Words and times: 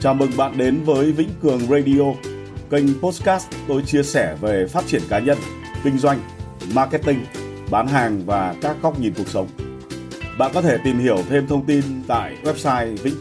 Chào 0.00 0.14
mừng 0.14 0.30
bạn 0.36 0.58
đến 0.58 0.80
với 0.84 1.12
Vĩnh 1.12 1.28
Cường 1.42 1.60
Radio, 1.60 2.02
kênh 2.70 3.00
podcast 3.00 3.48
tôi 3.68 3.82
chia 3.82 4.02
sẻ 4.02 4.36
về 4.40 4.66
phát 4.66 4.86
triển 4.86 5.02
cá 5.08 5.18
nhân, 5.18 5.38
kinh 5.84 5.98
doanh, 5.98 6.18
marketing, 6.74 7.24
bán 7.70 7.86
hàng 7.86 8.22
và 8.26 8.54
các 8.62 8.76
góc 8.82 9.00
nhìn 9.00 9.12
cuộc 9.16 9.28
sống. 9.28 9.48
Bạn 10.38 10.50
có 10.54 10.62
thể 10.62 10.78
tìm 10.84 10.98
hiểu 10.98 11.18
thêm 11.28 11.46
thông 11.46 11.66
tin 11.66 11.82
tại 12.06 12.36
website 12.42 12.96
vĩnh 12.96 13.14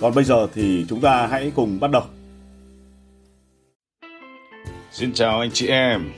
Còn 0.00 0.14
bây 0.14 0.24
giờ 0.24 0.46
thì 0.54 0.86
chúng 0.88 1.00
ta 1.00 1.26
hãy 1.26 1.52
cùng 1.56 1.80
bắt 1.80 1.90
đầu. 1.90 2.02
Xin 4.92 5.12
chào 5.12 5.40
anh 5.40 5.50
chị 5.52 5.66
em. 5.66 6.10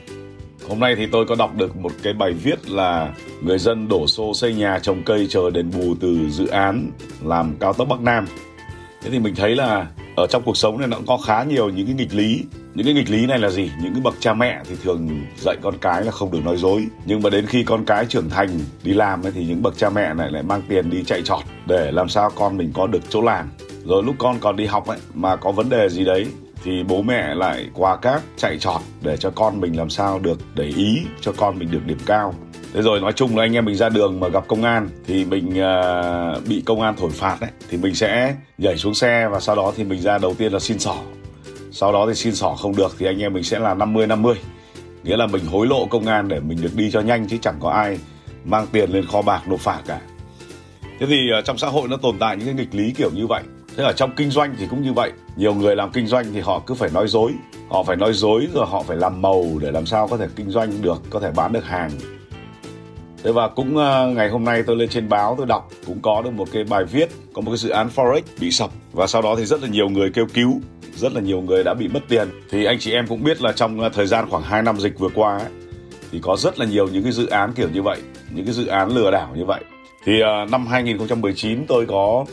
Hôm 0.69 0.79
nay 0.79 0.95
thì 0.97 1.07
tôi 1.11 1.25
có 1.25 1.35
đọc 1.35 1.55
được 1.57 1.77
một 1.77 1.91
cái 2.03 2.13
bài 2.13 2.33
viết 2.33 2.69
là 2.69 3.13
người 3.41 3.59
dân 3.59 3.87
đổ 3.87 4.07
xô 4.07 4.33
xây 4.33 4.53
nhà 4.53 4.79
trồng 4.79 5.03
cây 5.05 5.27
chờ 5.29 5.49
đền 5.49 5.71
bù 5.71 5.95
từ 5.99 6.29
dự 6.29 6.47
án 6.47 6.91
làm 7.23 7.55
cao 7.59 7.73
tốc 7.73 7.87
Bắc 7.87 8.01
Nam. 8.01 8.25
Thế 9.07 9.11
thì 9.11 9.19
mình 9.19 9.35
thấy 9.35 9.55
là 9.55 9.87
ở 10.15 10.27
trong 10.27 10.43
cuộc 10.43 10.57
sống 10.57 10.79
này 10.79 10.87
nó 10.87 10.97
cũng 10.97 11.05
có 11.05 11.17
khá 11.17 11.43
nhiều 11.43 11.69
những 11.69 11.85
cái 11.85 11.95
nghịch 11.95 12.13
lý. 12.13 12.43
Những 12.73 12.85
cái 12.85 12.93
nghịch 12.93 13.09
lý 13.09 13.25
này 13.25 13.39
là 13.39 13.49
gì? 13.49 13.71
Những 13.81 13.93
cái 13.93 14.01
bậc 14.01 14.13
cha 14.19 14.33
mẹ 14.33 14.61
thì 14.69 14.75
thường 14.83 15.25
dạy 15.37 15.55
con 15.61 15.73
cái 15.81 16.05
là 16.05 16.11
không 16.11 16.31
được 16.31 16.45
nói 16.45 16.57
dối. 16.57 16.87
Nhưng 17.05 17.21
mà 17.21 17.29
đến 17.29 17.45
khi 17.45 17.63
con 17.63 17.85
cái 17.85 18.05
trưởng 18.05 18.29
thành 18.29 18.59
đi 18.83 18.93
làm 18.93 19.25
ấy, 19.25 19.31
thì 19.31 19.45
những 19.45 19.61
bậc 19.61 19.77
cha 19.77 19.89
mẹ 19.89 20.13
này 20.13 20.31
lại 20.31 20.43
mang 20.43 20.61
tiền 20.69 20.89
đi 20.89 21.03
chạy 21.03 21.21
trọt 21.21 21.39
để 21.65 21.91
làm 21.91 22.09
sao 22.09 22.29
con 22.35 22.57
mình 22.57 22.71
có 22.73 22.87
được 22.87 23.09
chỗ 23.09 23.21
làm. 23.21 23.49
Rồi 23.85 24.03
lúc 24.03 24.15
con 24.17 24.39
còn 24.39 24.55
đi 24.55 24.65
học 24.65 24.87
ấy 24.87 24.97
mà 25.13 25.35
có 25.35 25.51
vấn 25.51 25.69
đề 25.69 25.89
gì 25.89 26.05
đấy 26.05 26.25
thì 26.67 26.83
bố 26.83 27.01
mẹ 27.01 27.35
lại 27.35 27.69
qua 27.73 27.95
cát 27.95 28.21
chạy 28.37 28.57
trọt 28.57 28.81
để 29.01 29.17
cho 29.17 29.31
con 29.35 29.61
mình 29.61 29.77
làm 29.77 29.89
sao 29.89 30.19
được 30.19 30.39
để 30.55 30.63
ý 30.63 31.01
cho 31.21 31.31
con 31.37 31.59
mình 31.59 31.71
được 31.71 31.85
điểm 31.85 31.97
cao. 32.05 32.33
Thế 32.73 32.81
rồi 32.81 32.99
nói 32.99 33.13
chung 33.13 33.37
là 33.37 33.43
anh 33.43 33.53
em 33.53 33.65
mình 33.65 33.75
ra 33.75 33.89
đường 33.89 34.19
mà 34.19 34.27
gặp 34.27 34.43
công 34.47 34.63
an 34.63 34.89
thì 35.05 35.25
mình 35.25 35.49
uh, 35.49 36.47
bị 36.47 36.63
công 36.65 36.81
an 36.81 36.95
thổi 36.97 37.09
phạt 37.11 37.37
đấy 37.41 37.49
thì 37.69 37.77
mình 37.77 37.95
sẽ 37.95 38.35
nhảy 38.57 38.77
xuống 38.77 38.93
xe 38.93 39.27
và 39.27 39.39
sau 39.39 39.55
đó 39.55 39.73
thì 39.75 39.83
mình 39.83 40.01
ra 40.01 40.17
đầu 40.17 40.33
tiên 40.33 40.53
là 40.53 40.59
xin 40.59 40.79
sỏ 40.79 40.95
sau 41.71 41.93
đó 41.93 42.05
thì 42.07 42.13
xin 42.13 42.35
sỏ 42.35 42.49
không 42.49 42.75
được 42.75 42.95
thì 42.99 43.05
anh 43.05 43.19
em 43.19 43.33
mình 43.33 43.43
sẽ 43.43 43.59
là 43.59 43.73
50 43.73 44.07
50 44.07 44.35
nghĩa 45.03 45.17
là 45.17 45.27
mình 45.27 45.45
hối 45.45 45.67
lộ 45.67 45.85
công 45.85 46.05
an 46.05 46.27
để 46.27 46.39
mình 46.39 46.57
được 46.61 46.75
đi 46.75 46.91
cho 46.91 47.01
nhanh 47.01 47.27
chứ 47.27 47.37
chẳng 47.41 47.57
có 47.59 47.69
ai 47.69 47.99
mang 48.45 48.67
tiền 48.71 48.91
lên 48.91 49.05
kho 49.05 49.21
bạc 49.21 49.41
nộp 49.47 49.59
phạt 49.59 49.81
cả. 49.87 50.01
Thế 50.99 51.05
thì 51.05 51.29
uh, 51.39 51.45
trong 51.45 51.57
xã 51.57 51.67
hội 51.67 51.87
nó 51.87 51.97
tồn 51.97 52.19
tại 52.19 52.37
những 52.37 52.45
cái 52.45 52.55
nghịch 52.55 52.75
lý 52.75 52.93
kiểu 52.97 53.11
như 53.11 53.27
vậy 53.27 53.43
thế 53.77 53.83
ở 53.83 53.93
trong 53.93 54.11
kinh 54.15 54.31
doanh 54.31 54.55
thì 54.59 54.67
cũng 54.69 54.81
như 54.81 54.93
vậy. 54.93 55.11
Nhiều 55.35 55.53
người 55.53 55.75
làm 55.75 55.91
kinh 55.91 56.07
doanh 56.07 56.25
thì 56.33 56.39
họ 56.39 56.61
cứ 56.65 56.73
phải 56.73 56.89
nói 56.93 57.07
dối. 57.07 57.31
Họ 57.69 57.83
phải 57.83 57.95
nói 57.95 58.13
dối 58.13 58.47
rồi 58.53 58.65
họ 58.65 58.83
phải 58.83 58.97
làm 58.97 59.21
màu 59.21 59.45
để 59.61 59.71
làm 59.71 59.85
sao 59.85 60.07
có 60.07 60.17
thể 60.17 60.27
kinh 60.35 60.49
doanh 60.49 60.81
được 60.81 61.01
có 61.09 61.19
thể 61.19 61.31
bán 61.35 61.53
được 61.53 61.65
hàng. 61.65 61.91
Thế 63.23 63.31
và 63.31 63.47
cũng 63.47 63.77
ờ, 63.77 64.07
ngày 64.07 64.29
hôm 64.29 64.43
nay 64.43 64.63
tôi 64.63 64.75
lên 64.75 64.89
trên 64.89 65.09
báo 65.09 65.35
tôi 65.37 65.45
đọc 65.45 65.69
cũng 65.87 65.99
có 66.01 66.21
được 66.21 66.33
một 66.33 66.47
cái 66.53 66.63
bài 66.63 66.85
viết 66.85 67.09
có 67.33 67.41
một 67.41 67.51
cái 67.51 67.57
dự 67.57 67.69
án 67.69 67.89
forex 67.95 68.21
bị 68.39 68.51
sập. 68.51 68.69
Và 68.91 69.07
sau 69.07 69.21
đó 69.21 69.35
thì 69.37 69.45
rất 69.45 69.61
là 69.61 69.67
nhiều 69.67 69.89
người 69.89 70.09
kêu 70.13 70.25
cứu 70.33 70.61
rất 70.95 71.13
là 71.13 71.21
nhiều 71.21 71.41
người 71.41 71.63
đã 71.63 71.73
bị 71.73 71.87
mất 71.87 72.01
tiền. 72.09 72.27
Thì 72.49 72.65
anh 72.65 72.79
chị 72.79 72.91
em 72.91 73.07
cũng 73.07 73.23
biết 73.23 73.41
là 73.41 73.51
trong 73.51 73.79
ờ, 73.79 73.89
thời 73.89 74.07
gian 74.07 74.29
khoảng 74.29 74.43
2 74.43 74.61
năm 74.61 74.79
dịch 74.79 74.99
vừa 74.99 75.09
qua 75.15 75.37
ấy, 75.37 75.49
thì 76.11 76.19
có 76.21 76.35
rất 76.37 76.59
là 76.59 76.65
nhiều 76.65 76.87
những 76.87 77.03
cái 77.03 77.11
dự 77.11 77.27
án 77.27 77.53
kiểu 77.53 77.69
như 77.73 77.81
vậy 77.81 77.97
những 78.31 78.45
cái 78.45 78.53
dự 78.53 78.65
án 78.65 78.95
lừa 78.95 79.11
đảo 79.11 79.33
như 79.35 79.45
vậy. 79.45 79.63
Thì 80.05 80.21
ờ, 80.21 80.45
năm 80.51 80.67
2019 80.67 81.65
tôi 81.67 81.85
có 81.85 82.25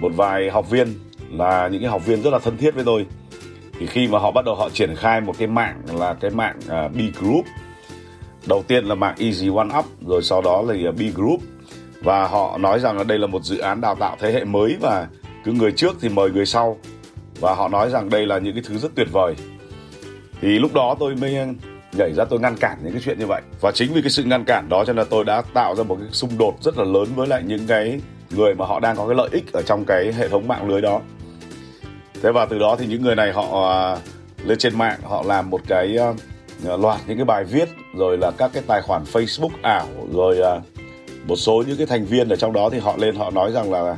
một 0.00 0.12
vài 0.16 0.50
học 0.50 0.70
viên 0.70 0.94
là 1.30 1.68
những 1.68 1.80
cái 1.80 1.90
học 1.90 2.06
viên 2.06 2.22
rất 2.22 2.30
là 2.30 2.38
thân 2.38 2.56
thiết 2.56 2.74
với 2.74 2.84
tôi. 2.84 3.06
Thì 3.78 3.86
khi 3.86 4.08
mà 4.08 4.18
họ 4.18 4.30
bắt 4.30 4.44
đầu 4.44 4.54
họ 4.54 4.70
triển 4.70 4.96
khai 4.96 5.20
một 5.20 5.34
cái 5.38 5.48
mạng 5.48 5.82
là 5.98 6.14
cái 6.14 6.30
mạng 6.30 6.58
uh, 6.64 6.92
B 6.94 6.98
Group. 7.20 7.44
Đầu 8.46 8.62
tiên 8.68 8.84
là 8.84 8.94
mạng 8.94 9.14
Easy 9.18 9.48
One 9.56 9.78
Up 9.78 9.84
rồi 10.06 10.22
sau 10.22 10.42
đó 10.42 10.62
là 10.62 10.74
à, 10.88 10.92
B 10.92 11.00
Group. 11.14 11.40
Và 12.02 12.26
họ 12.28 12.58
nói 12.58 12.80
rằng 12.80 12.98
là 12.98 13.04
đây 13.04 13.18
là 13.18 13.26
một 13.26 13.44
dự 13.44 13.58
án 13.58 13.80
đào 13.80 13.94
tạo 13.94 14.16
thế 14.20 14.32
hệ 14.32 14.44
mới 14.44 14.76
và 14.80 15.08
cứ 15.44 15.52
người 15.52 15.72
trước 15.72 15.96
thì 16.00 16.08
mời 16.08 16.30
người 16.30 16.46
sau. 16.46 16.78
Và 17.40 17.54
họ 17.54 17.68
nói 17.68 17.90
rằng 17.90 18.10
đây 18.10 18.26
là 18.26 18.38
những 18.38 18.54
cái 18.54 18.62
thứ 18.66 18.78
rất 18.78 18.94
tuyệt 18.94 19.08
vời. 19.12 19.34
Thì 20.40 20.48
lúc 20.48 20.74
đó 20.74 20.96
tôi 21.00 21.14
mới 21.14 21.36
nhảy 21.92 22.12
ra 22.12 22.24
tôi 22.24 22.40
ngăn 22.40 22.56
cản 22.56 22.78
những 22.82 22.92
cái 22.92 23.02
chuyện 23.04 23.18
như 23.18 23.26
vậy. 23.26 23.42
Và 23.60 23.72
chính 23.72 23.92
vì 23.92 24.02
cái 24.02 24.10
sự 24.10 24.24
ngăn 24.24 24.44
cản 24.44 24.68
đó 24.68 24.84
cho 24.84 24.92
nên 24.92 24.96
là 24.96 25.04
tôi 25.10 25.24
đã 25.24 25.42
tạo 25.54 25.74
ra 25.74 25.84
một 25.84 25.96
cái 26.00 26.08
xung 26.12 26.38
đột 26.38 26.54
rất 26.60 26.78
là 26.78 26.84
lớn 26.84 27.06
với 27.14 27.28
lại 27.28 27.42
những 27.46 27.66
cái 27.66 28.00
người 28.30 28.54
mà 28.54 28.66
họ 28.66 28.80
đang 28.80 28.96
có 28.96 29.06
cái 29.06 29.14
lợi 29.14 29.28
ích 29.32 29.52
ở 29.52 29.62
trong 29.62 29.84
cái 29.84 30.12
hệ 30.12 30.28
thống 30.28 30.48
mạng 30.48 30.68
lưới 30.68 30.80
đó. 30.80 31.00
Thế 32.22 32.32
và 32.32 32.46
từ 32.46 32.58
đó 32.58 32.76
thì 32.78 32.86
những 32.86 33.02
người 33.02 33.16
này 33.16 33.32
họ 33.32 33.68
à, 33.70 33.96
lên 34.44 34.58
trên 34.58 34.78
mạng, 34.78 35.00
họ 35.02 35.22
làm 35.26 35.50
một 35.50 35.60
cái 35.68 35.96
à, 35.98 36.12
loạt 36.76 37.00
những 37.06 37.16
cái 37.16 37.24
bài 37.24 37.44
viết, 37.44 37.68
rồi 37.96 38.18
là 38.18 38.30
các 38.30 38.50
cái 38.54 38.62
tài 38.66 38.82
khoản 38.82 39.02
Facebook 39.12 39.50
ảo, 39.62 39.86
rồi 40.12 40.40
à, 40.40 40.60
một 41.26 41.36
số 41.36 41.64
những 41.66 41.76
cái 41.76 41.86
thành 41.86 42.04
viên 42.04 42.28
ở 42.28 42.36
trong 42.36 42.52
đó 42.52 42.70
thì 42.70 42.78
họ 42.78 42.96
lên 42.96 43.16
họ 43.16 43.30
nói 43.30 43.52
rằng 43.52 43.72
là 43.72 43.96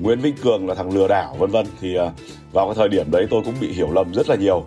Nguyễn 0.00 0.20
Vĩnh 0.20 0.36
Cường 0.36 0.68
là 0.68 0.74
thằng 0.74 0.94
lừa 0.94 1.08
đảo, 1.08 1.36
vân 1.38 1.50
vân. 1.50 1.66
Thì 1.80 1.96
vào 2.52 2.66
cái 2.66 2.74
thời 2.74 2.88
điểm 2.88 3.10
đấy 3.10 3.26
tôi 3.30 3.42
cũng 3.44 3.54
bị 3.60 3.72
hiểu 3.72 3.90
lầm 3.92 4.14
rất 4.14 4.28
là 4.28 4.36
nhiều. 4.36 4.64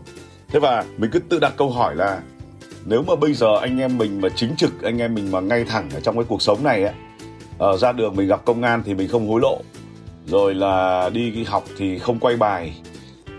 Thế 0.47 0.59
và 0.59 0.83
mình 0.97 1.11
cứ 1.11 1.19
tự 1.19 1.39
đặt 1.39 1.53
câu 1.57 1.69
hỏi 1.69 1.95
là 1.95 2.21
nếu 2.85 3.03
mà 3.07 3.15
bây 3.15 3.33
giờ 3.33 3.47
anh 3.61 3.79
em 3.79 3.97
mình 3.97 4.21
mà 4.21 4.29
chính 4.35 4.55
trực, 4.55 4.81
anh 4.83 4.97
em 4.97 5.15
mình 5.15 5.31
mà 5.31 5.39
ngay 5.39 5.63
thẳng 5.63 5.89
ở 5.93 5.99
trong 5.99 6.15
cái 6.15 6.25
cuộc 6.27 6.41
sống 6.41 6.63
này 6.63 6.83
ấy 6.83 6.93
ở 7.57 7.77
ra 7.77 7.91
đường 7.91 8.15
mình 8.15 8.27
gặp 8.27 8.45
công 8.45 8.61
an 8.61 8.83
thì 8.85 8.93
mình 8.93 9.07
không 9.07 9.27
hối 9.27 9.41
lộ. 9.41 9.61
Rồi 10.25 10.55
là 10.55 11.09
đi 11.13 11.43
học 11.43 11.63
thì 11.77 11.99
không 11.99 12.19
quay 12.19 12.35
bài. 12.35 12.73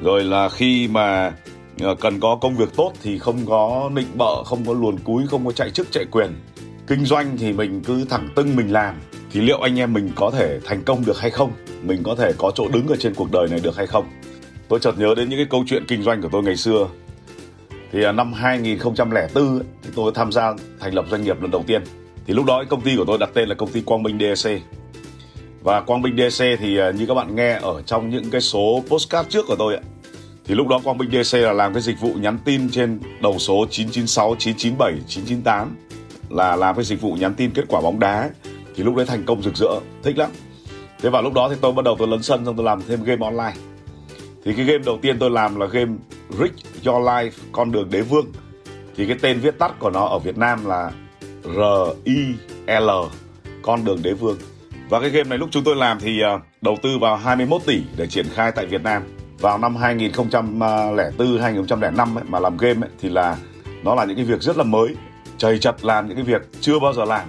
Rồi 0.02 0.24
là 0.24 0.48
khi 0.48 0.88
mà 0.88 1.32
ờ, 1.80 1.94
cần 1.94 2.20
có 2.20 2.38
công 2.40 2.56
việc 2.56 2.68
tốt 2.76 2.92
thì 3.02 3.18
không 3.18 3.46
có 3.46 3.90
nịnh 3.92 4.18
bợ, 4.18 4.44
không 4.44 4.64
có 4.66 4.72
luồn 4.72 4.98
cúi, 4.98 5.26
không 5.26 5.46
có 5.46 5.52
chạy 5.52 5.70
chức 5.70 5.92
chạy 5.92 6.04
quyền. 6.10 6.30
Kinh 6.86 7.04
doanh 7.04 7.36
thì 7.38 7.52
mình 7.52 7.82
cứ 7.84 8.04
thẳng 8.04 8.28
tưng 8.34 8.56
mình 8.56 8.72
làm. 8.72 8.94
Thì 9.32 9.40
liệu 9.40 9.60
anh 9.60 9.78
em 9.78 9.92
mình 9.92 10.10
có 10.16 10.30
thể 10.30 10.60
thành 10.64 10.82
công 10.84 11.04
được 11.06 11.20
hay 11.20 11.30
không? 11.30 11.52
Mình 11.82 12.02
có 12.02 12.14
thể 12.14 12.32
có 12.38 12.50
chỗ 12.54 12.68
đứng 12.68 12.88
ở 12.88 12.96
trên 12.96 13.14
cuộc 13.14 13.32
đời 13.32 13.48
này 13.48 13.60
được 13.60 13.76
hay 13.76 13.86
không? 13.86 14.04
Tôi 14.68 14.80
chợt 14.80 14.98
nhớ 14.98 15.14
đến 15.16 15.28
những 15.28 15.38
cái 15.38 15.46
câu 15.50 15.64
chuyện 15.66 15.84
kinh 15.88 16.02
doanh 16.02 16.22
của 16.22 16.28
tôi 16.32 16.42
ngày 16.42 16.56
xưa. 16.56 16.88
Thì 17.92 18.04
à, 18.04 18.12
năm 18.12 18.32
2004 18.32 19.62
thì 19.82 19.90
tôi 19.94 20.12
tham 20.14 20.32
gia 20.32 20.54
thành 20.80 20.94
lập 20.94 21.04
doanh 21.10 21.22
nghiệp 21.22 21.42
lần 21.42 21.50
đầu 21.50 21.64
tiên 21.66 21.82
thì 22.28 22.34
lúc 22.34 22.46
đó 22.46 22.64
công 22.68 22.80
ty 22.80 22.96
của 22.96 23.04
tôi 23.04 23.18
đặt 23.18 23.30
tên 23.34 23.48
là 23.48 23.54
công 23.54 23.70
ty 23.70 23.80
Quang 23.80 24.02
Minh 24.02 24.18
DSC 24.18 24.50
và 25.62 25.80
Quang 25.80 26.02
Minh 26.02 26.16
DSC 26.16 26.44
thì 26.58 26.78
à, 26.78 26.90
như 26.90 27.06
các 27.06 27.14
bạn 27.14 27.34
nghe 27.34 27.58
ở 27.62 27.82
trong 27.82 28.10
những 28.10 28.30
cái 28.30 28.40
số 28.40 28.82
postcard 28.88 29.28
trước 29.28 29.44
của 29.48 29.56
tôi 29.58 29.74
ạ, 29.74 29.80
thì 30.44 30.54
lúc 30.54 30.68
đó 30.68 30.80
Quang 30.84 30.98
Minh 30.98 31.10
DSC 31.10 31.34
là 31.38 31.52
làm 31.52 31.72
cái 31.72 31.82
dịch 31.82 32.00
vụ 32.00 32.14
nhắn 32.14 32.38
tin 32.44 32.70
trên 32.70 33.00
đầu 33.20 33.38
số 33.38 33.66
996 33.70 34.34
997 34.38 34.92
998 35.06 35.76
là 36.30 36.56
làm 36.56 36.74
cái 36.74 36.84
dịch 36.84 37.00
vụ 37.00 37.14
nhắn 37.14 37.34
tin 37.34 37.50
kết 37.50 37.64
quả 37.68 37.80
bóng 37.80 38.00
đá. 38.00 38.30
Thì 38.76 38.82
lúc 38.82 38.96
đấy 38.96 39.06
thành 39.06 39.24
công 39.26 39.42
rực 39.42 39.56
rỡ, 39.56 39.80
thích 40.02 40.18
lắm. 40.18 40.30
Thế 41.00 41.10
vào 41.10 41.22
lúc 41.22 41.32
đó 41.32 41.48
thì 41.48 41.56
tôi 41.60 41.72
bắt 41.72 41.84
đầu 41.84 41.96
tôi 41.98 42.08
lấn 42.08 42.22
sân, 42.22 42.44
xong 42.44 42.56
tôi 42.56 42.66
làm 42.66 42.82
thêm 42.88 43.04
game 43.04 43.26
online. 43.26 43.54
Thì 44.44 44.52
cái 44.56 44.64
game 44.64 44.84
đầu 44.86 44.98
tiên 45.02 45.18
tôi 45.18 45.30
làm 45.30 45.60
là 45.60 45.66
game 45.66 45.92
Rich 46.30 46.86
Your 46.86 47.06
Life, 47.06 47.30
con 47.52 47.72
đường 47.72 47.90
đế 47.90 48.00
vương. 48.00 48.26
Thì 48.96 49.06
cái 49.06 49.16
tên 49.22 49.40
viết 49.40 49.58
tắt 49.58 49.72
của 49.78 49.90
nó 49.90 50.06
ở 50.06 50.18
Việt 50.18 50.38
Nam 50.38 50.64
là 50.64 50.92
RIL 51.54 52.90
con 53.62 53.84
đường 53.84 54.02
đế 54.02 54.12
vương. 54.12 54.38
Và 54.88 55.00
cái 55.00 55.10
game 55.10 55.28
này 55.28 55.38
lúc 55.38 55.48
chúng 55.52 55.64
tôi 55.64 55.76
làm 55.76 55.98
thì 56.00 56.20
uh, 56.34 56.42
đầu 56.60 56.76
tư 56.82 56.98
vào 57.00 57.16
21 57.16 57.62
tỷ 57.66 57.82
để 57.96 58.06
triển 58.06 58.26
khai 58.34 58.52
tại 58.52 58.66
Việt 58.66 58.82
Nam. 58.82 59.02
Vào 59.38 59.58
năm 59.58 59.76
2004 59.76 61.40
2005 61.40 62.18
ấy, 62.18 62.24
mà 62.28 62.38
làm 62.38 62.56
game 62.56 62.86
ấy, 62.86 62.90
thì 63.00 63.08
là 63.08 63.36
nó 63.82 63.94
là 63.94 64.04
những 64.04 64.16
cái 64.16 64.24
việc 64.24 64.42
rất 64.42 64.56
là 64.56 64.64
mới. 64.64 64.88
Chầy 65.38 65.58
chật 65.58 65.84
làm 65.84 66.08
những 66.08 66.16
cái 66.16 66.24
việc 66.24 66.42
chưa 66.60 66.78
bao 66.78 66.92
giờ 66.92 67.04
làm. 67.04 67.28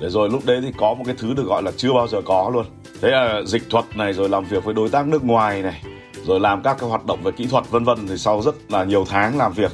Để 0.00 0.10
rồi 0.10 0.28
lúc 0.28 0.42
đấy 0.46 0.60
thì 0.62 0.72
có 0.76 0.94
một 0.94 1.02
cái 1.06 1.14
thứ 1.18 1.34
được 1.34 1.46
gọi 1.46 1.62
là 1.62 1.70
chưa 1.76 1.92
bao 1.92 2.08
giờ 2.08 2.20
có 2.24 2.50
luôn. 2.54 2.66
Thế 3.00 3.10
là 3.10 3.42
dịch 3.46 3.70
thuật 3.70 3.84
này 3.96 4.12
rồi 4.12 4.28
làm 4.28 4.44
việc 4.44 4.64
với 4.64 4.74
đối 4.74 4.88
tác 4.88 5.06
nước 5.06 5.24
ngoài 5.24 5.62
này 5.62 5.82
rồi 6.24 6.40
làm 6.40 6.62
các 6.62 6.76
cái 6.80 6.88
hoạt 6.88 7.06
động 7.06 7.22
về 7.22 7.32
kỹ 7.32 7.46
thuật 7.46 7.70
vân 7.70 7.84
vân 7.84 8.06
thì 8.08 8.16
sau 8.16 8.42
rất 8.42 8.54
là 8.68 8.84
nhiều 8.84 9.04
tháng 9.08 9.38
làm 9.38 9.52
việc. 9.52 9.72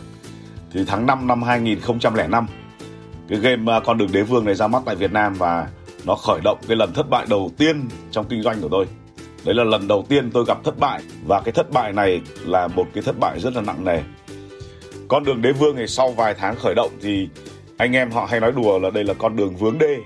Thì 0.72 0.84
tháng 0.86 1.06
5 1.06 1.26
năm 1.26 1.42
2005 1.42 2.46
cái 3.30 3.38
game 3.38 3.72
à, 3.72 3.80
con 3.84 3.98
đường 3.98 4.12
đế 4.12 4.22
vương 4.22 4.44
này 4.44 4.54
ra 4.54 4.66
mắt 4.66 4.82
tại 4.86 4.96
Việt 4.96 5.12
Nam 5.12 5.34
và 5.34 5.68
nó 6.04 6.14
khởi 6.14 6.40
động 6.44 6.58
cái 6.68 6.76
lần 6.76 6.92
thất 6.92 7.10
bại 7.10 7.26
đầu 7.28 7.50
tiên 7.58 7.88
trong 8.10 8.26
kinh 8.28 8.42
doanh 8.42 8.60
của 8.60 8.68
tôi. 8.68 8.86
Đấy 9.44 9.54
là 9.54 9.64
lần 9.64 9.88
đầu 9.88 10.04
tiên 10.08 10.30
tôi 10.30 10.44
gặp 10.44 10.58
thất 10.64 10.78
bại 10.78 11.02
và 11.26 11.40
cái 11.40 11.52
thất 11.52 11.70
bại 11.70 11.92
này 11.92 12.20
là 12.46 12.66
một 12.68 12.86
cái 12.94 13.02
thất 13.02 13.18
bại 13.18 13.40
rất 13.40 13.54
là 13.54 13.60
nặng 13.62 13.84
nề. 13.84 14.00
Con 15.08 15.24
đường 15.24 15.42
đế 15.42 15.52
vương 15.52 15.76
này 15.76 15.86
sau 15.86 16.10
vài 16.10 16.34
tháng 16.34 16.56
khởi 16.56 16.74
động 16.74 16.90
thì 17.02 17.28
anh 17.76 17.92
em 17.92 18.10
họ 18.10 18.26
hay 18.30 18.40
nói 18.40 18.52
đùa 18.52 18.78
là 18.78 18.90
đây 18.90 19.04
là 19.04 19.14
con 19.14 19.36
đường 19.36 19.56
vướng 19.56 19.78
đê. 19.78 19.96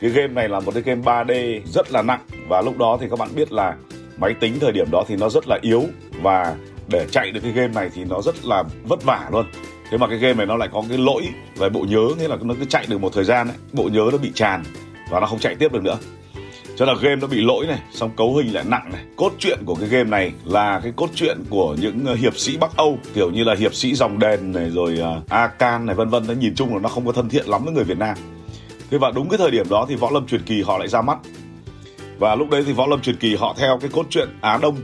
Cái 0.00 0.10
game 0.10 0.32
này 0.32 0.48
là 0.48 0.60
một 0.60 0.74
cái 0.74 0.82
game 0.82 1.02
3D 1.02 1.60
rất 1.64 1.92
là 1.92 2.02
nặng 2.02 2.20
và 2.48 2.60
lúc 2.60 2.78
đó 2.78 2.98
thì 3.00 3.06
các 3.10 3.18
bạn 3.18 3.28
biết 3.34 3.52
là 3.52 3.76
máy 4.16 4.34
tính 4.40 4.60
thời 4.60 4.72
điểm 4.72 4.90
đó 4.90 5.04
thì 5.08 5.16
nó 5.16 5.28
rất 5.28 5.48
là 5.48 5.58
yếu 5.62 5.82
và 6.22 6.56
để 6.88 7.06
chạy 7.10 7.30
được 7.30 7.40
cái 7.42 7.52
game 7.52 7.72
này 7.74 7.90
thì 7.94 8.04
nó 8.04 8.22
rất 8.22 8.44
là 8.44 8.64
vất 8.84 9.04
vả 9.04 9.28
luôn 9.32 9.46
thế 9.94 9.98
mà 9.98 10.06
cái 10.06 10.18
game 10.18 10.34
này 10.34 10.46
nó 10.46 10.56
lại 10.56 10.68
có 10.72 10.82
cái 10.88 10.98
lỗi 10.98 11.28
về 11.56 11.68
bộ 11.68 11.80
nhớ 11.80 12.08
nghĩa 12.18 12.28
là 12.28 12.36
nó 12.42 12.54
cứ 12.60 12.64
chạy 12.64 12.86
được 12.88 13.00
một 13.00 13.12
thời 13.12 13.24
gian 13.24 13.48
ấy, 13.48 13.56
bộ 13.72 13.88
nhớ 13.92 14.08
nó 14.12 14.18
bị 14.18 14.30
tràn 14.34 14.62
và 15.10 15.20
nó 15.20 15.26
không 15.26 15.38
chạy 15.38 15.54
tiếp 15.54 15.72
được 15.72 15.82
nữa. 15.82 15.98
Cho 16.76 16.84
là 16.84 16.94
game 17.00 17.16
nó 17.16 17.26
bị 17.26 17.40
lỗi 17.40 17.66
này 17.66 17.78
xong 17.92 18.10
cấu 18.16 18.36
hình 18.36 18.54
lại 18.54 18.64
nặng 18.66 18.90
này. 18.92 19.02
Cốt 19.16 19.32
truyện 19.38 19.58
của 19.64 19.74
cái 19.74 19.88
game 19.88 20.10
này 20.10 20.32
là 20.44 20.80
cái 20.82 20.92
cốt 20.96 21.10
truyện 21.14 21.38
của 21.50 21.76
những 21.80 22.06
ờ, 22.06 22.14
hiệp 22.14 22.38
sĩ 22.38 22.56
bắc 22.56 22.76
âu 22.76 22.98
kiểu 23.14 23.30
như 23.30 23.44
là 23.44 23.54
hiệp 23.54 23.74
sĩ 23.74 23.94
dòng 23.94 24.18
đèn 24.18 24.52
này 24.52 24.70
rồi 24.70 24.98
uh, 25.18 25.30
a 25.30 25.46
can 25.46 25.86
này 25.86 25.94
vân 25.94 26.08
vân. 26.08 26.26
Nó 26.26 26.34
nhìn 26.34 26.54
chung 26.54 26.74
là 26.74 26.80
nó 26.80 26.88
không 26.88 27.06
có 27.06 27.12
thân 27.12 27.28
thiện 27.28 27.46
lắm 27.46 27.64
với 27.64 27.74
người 27.74 27.84
việt 27.84 27.98
nam. 27.98 28.16
Thế 28.90 28.98
và 28.98 29.10
đúng 29.10 29.28
cái 29.28 29.38
thời 29.38 29.50
điểm 29.50 29.68
đó 29.70 29.86
thì 29.88 29.94
võ 29.94 30.10
lâm 30.10 30.26
truyền 30.26 30.42
kỳ 30.42 30.62
họ 30.62 30.78
lại 30.78 30.88
ra 30.88 31.02
mắt. 31.02 31.18
Và 32.18 32.34
lúc 32.34 32.50
đấy 32.50 32.62
thì 32.66 32.72
võ 32.72 32.86
lâm 32.86 33.00
truyền 33.00 33.16
kỳ 33.16 33.36
họ 33.36 33.54
theo 33.58 33.78
cái 33.80 33.90
cốt 33.92 34.06
truyện 34.10 34.28
á 34.40 34.58
đông 34.62 34.76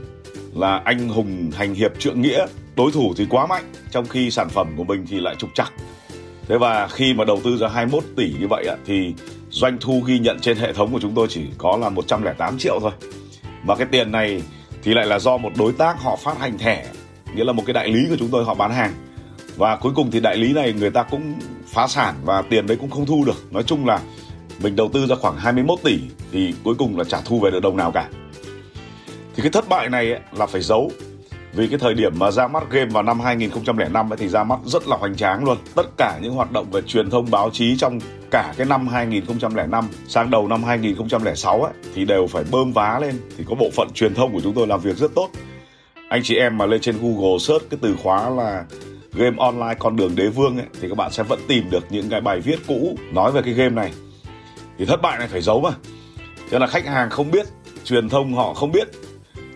là 0.55 0.81
anh 0.85 1.09
hùng 1.09 1.51
hành 1.55 1.73
hiệp 1.73 1.99
trượng 1.99 2.21
nghĩa 2.21 2.45
đối 2.75 2.91
thủ 2.91 3.13
thì 3.17 3.25
quá 3.29 3.47
mạnh 3.47 3.71
trong 3.91 4.07
khi 4.07 4.31
sản 4.31 4.49
phẩm 4.49 4.73
của 4.77 4.83
mình 4.83 5.05
thì 5.09 5.19
lại 5.19 5.35
trục 5.39 5.49
trặc. 5.55 5.73
Thế 6.47 6.57
và 6.57 6.87
khi 6.87 7.13
mà 7.13 7.25
đầu 7.25 7.39
tư 7.43 7.57
ra 7.57 7.67
21 7.67 8.03
tỷ 8.15 8.33
như 8.39 8.47
vậy 8.47 8.67
thì 8.85 9.13
doanh 9.49 9.77
thu 9.81 10.01
ghi 10.05 10.19
nhận 10.19 10.39
trên 10.39 10.57
hệ 10.57 10.73
thống 10.73 10.93
của 10.93 10.99
chúng 10.99 11.15
tôi 11.15 11.27
chỉ 11.29 11.41
có 11.57 11.77
là 11.77 11.89
108 11.89 12.57
triệu 12.57 12.79
thôi. 12.81 12.91
Và 13.65 13.75
cái 13.75 13.87
tiền 13.91 14.11
này 14.11 14.41
thì 14.83 14.93
lại 14.93 15.05
là 15.05 15.19
do 15.19 15.37
một 15.37 15.51
đối 15.57 15.71
tác 15.71 16.01
họ 16.01 16.15
phát 16.15 16.39
hành 16.39 16.57
thẻ 16.57 16.85
nghĩa 17.35 17.43
là 17.43 17.53
một 17.53 17.63
cái 17.65 17.73
đại 17.73 17.87
lý 17.87 17.99
của 18.09 18.15
chúng 18.19 18.29
tôi 18.31 18.45
họ 18.45 18.53
bán 18.53 18.71
hàng. 18.71 18.93
Và 19.55 19.75
cuối 19.75 19.91
cùng 19.95 20.11
thì 20.11 20.19
đại 20.19 20.37
lý 20.37 20.53
này 20.53 20.73
người 20.73 20.91
ta 20.91 21.03
cũng 21.03 21.33
phá 21.67 21.87
sản 21.87 22.15
và 22.23 22.41
tiền 22.41 22.67
đấy 22.67 22.77
cũng 22.81 22.89
không 22.89 23.05
thu 23.05 23.23
được. 23.25 23.53
Nói 23.53 23.63
chung 23.63 23.85
là 23.85 23.99
mình 24.63 24.75
đầu 24.75 24.89
tư 24.93 25.05
ra 25.05 25.15
khoảng 25.15 25.37
21 25.37 25.79
tỷ 25.83 25.99
thì 26.31 26.53
cuối 26.63 26.75
cùng 26.75 26.97
là 26.97 27.03
chả 27.03 27.21
thu 27.25 27.39
về 27.39 27.51
được 27.51 27.59
đồng 27.63 27.77
nào 27.77 27.91
cả. 27.91 28.09
Thì 29.35 29.43
cái 29.43 29.51
thất 29.51 29.69
bại 29.69 29.89
này 29.89 30.11
ấy, 30.11 30.21
là 30.31 30.45
phải 30.45 30.61
giấu 30.61 30.91
vì 31.53 31.67
cái 31.67 31.79
thời 31.79 31.93
điểm 31.93 32.19
mà 32.19 32.31
ra 32.31 32.47
mắt 32.47 32.63
game 32.69 32.89
vào 32.89 33.03
năm 33.03 33.19
2005 33.19 34.13
ấy 34.13 34.17
thì 34.17 34.27
ra 34.27 34.43
mắt 34.43 34.59
rất 34.65 34.87
là 34.87 34.97
hoành 34.97 35.15
tráng 35.15 35.45
luôn. 35.45 35.57
Tất 35.75 35.97
cả 35.97 36.19
những 36.21 36.33
hoạt 36.33 36.51
động 36.51 36.71
về 36.71 36.81
truyền 36.81 37.09
thông, 37.09 37.31
báo 37.31 37.49
chí 37.53 37.77
trong 37.77 37.99
cả 38.31 38.53
cái 38.57 38.67
năm 38.67 38.87
2005 38.87 39.87
sang 40.07 40.29
đầu 40.29 40.47
năm 40.47 40.63
2006 40.63 41.61
ấy, 41.61 41.73
thì 41.95 42.05
đều 42.05 42.27
phải 42.27 42.43
bơm 42.51 42.71
vá 42.71 42.99
lên. 43.01 43.15
Thì 43.37 43.43
có 43.49 43.55
bộ 43.55 43.69
phận 43.75 43.87
truyền 43.93 44.13
thông 44.13 44.33
của 44.33 44.41
chúng 44.41 44.53
tôi 44.53 44.67
làm 44.67 44.79
việc 44.79 44.97
rất 44.97 45.15
tốt. 45.15 45.29
Anh 46.09 46.21
chị 46.23 46.35
em 46.35 46.57
mà 46.57 46.65
lên 46.65 46.81
trên 46.81 46.95
Google 47.01 47.39
search 47.39 47.69
cái 47.69 47.79
từ 47.81 47.95
khóa 48.03 48.29
là 48.29 48.65
game 49.13 49.35
online 49.37 49.75
con 49.79 49.95
đường 49.95 50.15
đế 50.15 50.27
vương 50.27 50.57
ấy, 50.57 50.67
thì 50.81 50.89
các 50.89 50.97
bạn 50.97 51.11
sẽ 51.11 51.23
vẫn 51.23 51.39
tìm 51.47 51.69
được 51.69 51.83
những 51.89 52.09
cái 52.09 52.21
bài 52.21 52.39
viết 52.39 52.59
cũ 52.67 52.97
nói 53.11 53.31
về 53.31 53.41
cái 53.41 53.53
game 53.53 53.75
này. 53.75 53.91
Thì 54.77 54.85
thất 54.85 55.01
bại 55.01 55.17
này 55.19 55.27
phải 55.27 55.41
giấu 55.41 55.61
mà. 55.61 55.71
Cho 56.51 56.59
là 56.59 56.67
khách 56.67 56.85
hàng 56.85 57.09
không 57.09 57.31
biết, 57.31 57.47
truyền 57.85 58.09
thông 58.09 58.33
họ 58.33 58.53
không 58.53 58.71
biết 58.71 58.87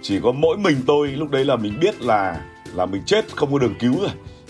chỉ 0.08 0.20
có 0.24 0.32
mỗi 0.32 0.58
mình 0.58 0.78
tôi, 0.88 1.08
lúc 1.08 1.30
đấy 1.30 1.46
là 1.46 1.56
mình 1.56 1.80
biết 1.80 2.02
là 2.02 2.42
là 2.74 2.86
mình 2.86 3.02
chết, 3.06 3.26
không 3.36 3.54
có 3.54 3.60
đường 3.60 3.76
cứu 3.80 4.00
rồi. 4.02 4.10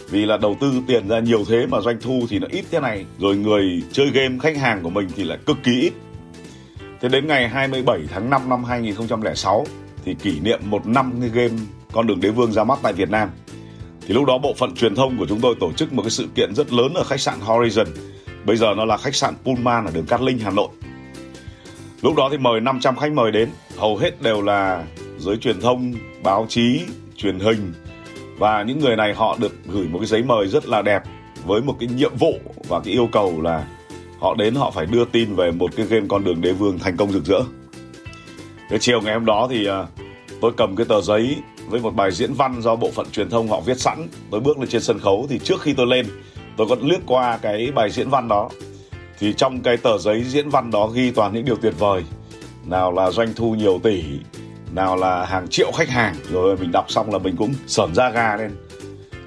Vì 0.09 0.25
là 0.25 0.37
đầu 0.37 0.57
tư 0.59 0.73
tiền 0.87 1.07
ra 1.07 1.19
nhiều 1.19 1.43
thế 1.49 1.65
mà 1.65 1.81
doanh 1.81 1.97
thu 2.01 2.25
thì 2.29 2.39
nó 2.39 2.47
ít 2.51 2.65
thế 2.71 2.79
này. 2.79 3.05
Rồi 3.19 3.35
người 3.37 3.83
chơi 3.91 4.09
game, 4.13 4.35
khách 4.41 4.57
hàng 4.57 4.83
của 4.83 4.89
mình 4.89 5.07
thì 5.15 5.23
lại 5.23 5.37
cực 5.45 5.57
kỳ 5.63 5.71
ít. 5.81 5.93
Thế 7.01 7.09
đến 7.09 7.27
ngày 7.27 7.49
27 7.49 7.99
tháng 8.13 8.29
5 8.29 8.49
năm 8.49 8.63
2006 8.63 9.65
thì 10.05 10.13
kỷ 10.13 10.39
niệm 10.39 10.59
một 10.65 10.87
năm 10.87 11.13
cái 11.21 11.29
game 11.29 11.61
con 11.91 12.07
đường 12.07 12.21
đế 12.21 12.29
vương 12.29 12.51
ra 12.51 12.63
mắt 12.63 12.79
tại 12.81 12.93
Việt 12.93 13.09
Nam. 13.09 13.29
Thì 14.07 14.13
lúc 14.13 14.25
đó 14.25 14.37
bộ 14.37 14.53
phận 14.57 14.75
truyền 14.75 14.95
thông 14.95 15.17
của 15.17 15.25
chúng 15.29 15.41
tôi 15.41 15.55
tổ 15.59 15.71
chức 15.71 15.93
một 15.93 16.01
cái 16.01 16.11
sự 16.11 16.27
kiện 16.35 16.55
rất 16.55 16.73
lớn 16.73 16.93
ở 16.93 17.03
khách 17.03 17.21
sạn 17.21 17.39
Horizon. 17.45 17.87
Bây 18.45 18.57
giờ 18.57 18.67
nó 18.77 18.85
là 18.85 18.97
khách 18.97 19.15
sạn 19.15 19.33
Pullman 19.43 19.85
ở 19.85 19.91
đường 19.91 20.05
Cát 20.05 20.21
Linh, 20.21 20.39
Hà 20.39 20.51
Nội. 20.51 20.69
Lúc 22.01 22.15
đó 22.15 22.29
thì 22.31 22.37
mời 22.37 22.61
500 22.61 22.95
khách 22.95 23.11
mời 23.11 23.31
đến. 23.31 23.49
Hầu 23.77 23.97
hết 23.97 24.21
đều 24.21 24.41
là 24.41 24.83
giới 25.17 25.37
truyền 25.37 25.61
thông, 25.61 25.93
báo 26.23 26.45
chí, 26.49 26.81
truyền 27.17 27.39
hình. 27.39 27.73
Và 28.37 28.63
những 28.63 28.79
người 28.79 28.95
này 28.95 29.13
họ 29.13 29.37
được 29.39 29.53
gửi 29.65 29.87
một 29.87 29.99
cái 29.99 30.07
giấy 30.07 30.23
mời 30.23 30.47
rất 30.47 30.67
là 30.67 30.81
đẹp 30.81 31.03
với 31.45 31.61
một 31.61 31.75
cái 31.79 31.89
nhiệm 31.89 32.15
vụ 32.15 32.33
và 32.67 32.79
cái 32.79 32.93
yêu 32.93 33.09
cầu 33.11 33.41
là 33.41 33.67
họ 34.19 34.35
đến 34.35 34.55
họ 34.55 34.71
phải 34.71 34.85
đưa 34.85 35.05
tin 35.05 35.35
về 35.35 35.51
một 35.51 35.75
cái 35.75 35.85
game 35.85 36.05
con 36.09 36.23
đường 36.23 36.41
đế 36.41 36.51
vương 36.51 36.79
thành 36.79 36.97
công 36.97 37.11
rực 37.11 37.25
rỡ. 37.25 37.39
Cái 38.69 38.79
chiều 38.79 39.01
ngày 39.01 39.13
hôm 39.13 39.25
đó 39.25 39.47
thì 39.49 39.67
à, 39.67 39.85
tôi 40.41 40.51
cầm 40.57 40.75
cái 40.75 40.85
tờ 40.85 41.01
giấy 41.01 41.35
với 41.67 41.81
một 41.81 41.95
bài 41.95 42.11
diễn 42.11 42.33
văn 42.33 42.61
do 42.61 42.75
bộ 42.75 42.91
phận 42.91 43.07
truyền 43.11 43.29
thông 43.29 43.47
họ 43.47 43.59
viết 43.61 43.79
sẵn. 43.79 44.07
Tôi 44.31 44.41
bước 44.41 44.59
lên 44.59 44.69
trên 44.69 44.81
sân 44.81 44.99
khấu 44.99 45.27
thì 45.29 45.39
trước 45.39 45.61
khi 45.61 45.73
tôi 45.73 45.87
lên, 45.87 46.05
tôi 46.57 46.67
có 46.69 46.75
lướt 46.81 46.99
qua 47.05 47.37
cái 47.37 47.71
bài 47.75 47.89
diễn 47.89 48.09
văn 48.09 48.27
đó. 48.27 48.49
Thì 49.19 49.33
trong 49.33 49.61
cái 49.61 49.77
tờ 49.77 49.97
giấy 49.97 50.23
diễn 50.23 50.49
văn 50.49 50.71
đó 50.71 50.87
ghi 50.87 51.11
toàn 51.11 51.33
những 51.33 51.45
điều 51.45 51.55
tuyệt 51.55 51.73
vời. 51.79 52.03
Nào 52.65 52.91
là 52.91 53.11
doanh 53.11 53.33
thu 53.35 53.55
nhiều 53.55 53.79
tỷ 53.83 54.03
nào 54.75 54.95
là 54.95 55.25
hàng 55.25 55.47
triệu 55.47 55.71
khách 55.71 55.89
hàng. 55.89 56.15
Rồi 56.31 56.57
mình 56.57 56.71
đọc 56.71 56.85
xong 56.91 57.11
là 57.11 57.17
mình 57.17 57.35
cũng 57.37 57.53
sởn 57.67 57.95
da 57.95 58.09
gà 58.09 58.35
lên. 58.37 58.51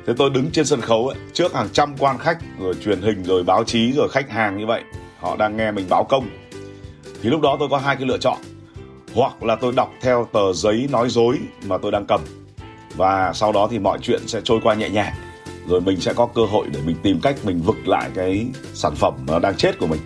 Thế 0.07 0.13
tôi 0.19 0.31
đứng 0.31 0.51
trên 0.51 0.67
sân 0.67 0.81
khấu 0.81 1.09
ấy, 1.09 1.19
trước 1.33 1.55
hàng 1.55 1.69
trăm 1.73 1.97
quan 1.99 2.19
khách 2.19 2.39
rồi 2.61 2.75
truyền 2.85 3.03
hình 3.03 3.23
rồi 3.23 3.43
báo 3.43 3.65
chí 3.65 3.93
rồi 3.93 4.09
khách 4.11 4.31
hàng 4.31 4.59
như 4.59 4.67
vậy. 4.67 4.83
Họ 5.21 5.37
đang 5.37 5.57
nghe 5.57 5.71
mình 5.71 5.87
báo 5.89 6.05
công. 6.05 6.29
Thì 7.23 7.31
lúc 7.31 7.41
đó 7.41 7.57
tôi 7.59 7.69
có 7.69 7.79
hai 7.79 7.97
cái 7.97 8.07
lựa 8.07 8.19
chọn. 8.19 8.39
Hoặc 9.15 9.43
là 9.43 9.57
tôi 9.57 9.73
đọc 9.77 9.93
theo 10.01 10.29
tờ 10.33 10.53
giấy 10.53 10.89
nói 10.93 11.09
dối 11.09 11.39
mà 11.67 11.79
tôi 11.79 11.93
đang 11.93 12.07
cầm. 12.07 12.21
Và 12.97 13.33
sau 13.33 13.53
đó 13.53 13.69
thì 13.71 13.79
mọi 13.79 13.99
chuyện 14.03 14.29
sẽ 14.29 14.41
trôi 14.45 14.61
qua 14.63 14.75
nhẹ 14.75 14.91
nhàng. 14.91 15.13
Rồi 15.69 15.81
mình 15.81 16.01
sẽ 16.01 16.13
có 16.15 16.27
cơ 16.27 16.43
hội 16.43 16.67
để 16.73 16.81
mình 16.87 16.97
tìm 17.03 17.21
cách 17.21 17.37
mình 17.45 17.61
vực 17.61 17.89
lại 17.89 18.11
cái 18.15 18.47
sản 18.75 18.95
phẩm 18.95 19.15
nó 19.27 19.39
đang 19.39 19.57
chết 19.57 19.79
của 19.79 19.87
mình. 19.87 20.01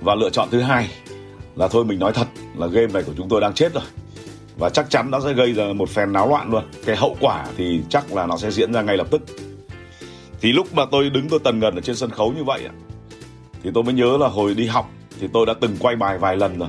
Và 0.00 0.14
lựa 0.14 0.30
chọn 0.30 0.48
thứ 0.50 0.60
hai 0.60 0.90
là 1.56 1.68
thôi 1.68 1.84
mình 1.84 1.98
nói 1.98 2.12
thật 2.12 2.26
là 2.56 2.66
game 2.66 2.92
này 2.92 3.02
của 3.02 3.12
chúng 3.16 3.28
tôi 3.28 3.40
đang 3.40 3.54
chết 3.54 3.74
rồi 3.74 3.84
và 4.58 4.70
chắc 4.70 4.90
chắn 4.90 5.10
nó 5.10 5.20
sẽ 5.20 5.32
gây 5.32 5.52
ra 5.52 5.64
một 5.76 5.88
phen 5.88 6.12
náo 6.12 6.28
loạn 6.28 6.50
luôn. 6.50 6.64
Cái 6.86 6.96
hậu 6.96 7.16
quả 7.20 7.46
thì 7.56 7.80
chắc 7.88 8.12
là 8.12 8.26
nó 8.26 8.36
sẽ 8.36 8.50
diễn 8.50 8.72
ra 8.72 8.82
ngay 8.82 8.96
lập 8.96 9.06
tức. 9.10 9.22
Thì 10.40 10.52
lúc 10.52 10.74
mà 10.74 10.84
tôi 10.90 11.10
đứng 11.10 11.28
tôi 11.28 11.40
tần 11.44 11.58
ngần 11.58 11.74
ở 11.74 11.80
trên 11.80 11.96
sân 11.96 12.10
khấu 12.10 12.32
như 12.32 12.44
vậy 12.44 12.68
thì 13.62 13.70
tôi 13.74 13.84
mới 13.84 13.94
nhớ 13.94 14.16
là 14.20 14.28
hồi 14.28 14.54
đi 14.54 14.66
học 14.66 14.90
thì 15.20 15.28
tôi 15.32 15.46
đã 15.46 15.54
từng 15.60 15.76
quay 15.80 15.96
bài 15.96 16.18
vài 16.18 16.36
lần 16.36 16.58
rồi. 16.58 16.68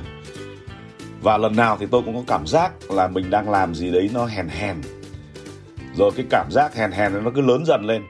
Và 1.22 1.38
lần 1.38 1.56
nào 1.56 1.76
thì 1.80 1.86
tôi 1.90 2.02
cũng 2.02 2.14
có 2.14 2.22
cảm 2.26 2.46
giác 2.46 2.90
là 2.90 3.08
mình 3.08 3.30
đang 3.30 3.50
làm 3.50 3.74
gì 3.74 3.90
đấy 3.90 4.10
nó 4.14 4.26
hèn 4.26 4.48
hèn. 4.48 4.76
Rồi 5.96 6.10
cái 6.16 6.26
cảm 6.30 6.50
giác 6.50 6.74
hèn 6.74 6.90
hèn 6.90 7.24
nó 7.24 7.30
cứ 7.34 7.40
lớn 7.40 7.64
dần 7.66 7.84
lên 7.86 8.02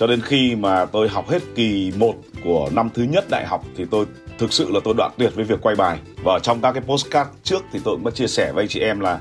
cho 0.00 0.06
đến 0.06 0.20
khi 0.22 0.56
mà 0.56 0.84
tôi 0.84 1.08
học 1.08 1.28
hết 1.28 1.42
kỳ 1.54 1.92
1 1.96 2.14
của 2.44 2.68
năm 2.72 2.90
thứ 2.94 3.02
nhất 3.02 3.24
đại 3.30 3.46
học 3.46 3.64
thì 3.76 3.84
tôi 3.90 4.06
thực 4.38 4.52
sự 4.52 4.70
là 4.70 4.80
tôi 4.84 4.94
đoạn 4.96 5.12
tuyệt 5.18 5.32
với 5.34 5.44
việc 5.44 5.60
quay 5.62 5.76
bài. 5.76 5.98
Và 6.22 6.38
trong 6.38 6.60
các 6.60 6.72
cái 6.72 6.82
postcard 6.82 7.30
trước 7.42 7.62
thì 7.72 7.80
tôi 7.84 7.96
cũng 7.96 8.04
đã 8.04 8.10
chia 8.10 8.26
sẻ 8.26 8.52
với 8.52 8.62
anh 8.62 8.68
chị 8.68 8.80
em 8.80 9.00
là 9.00 9.20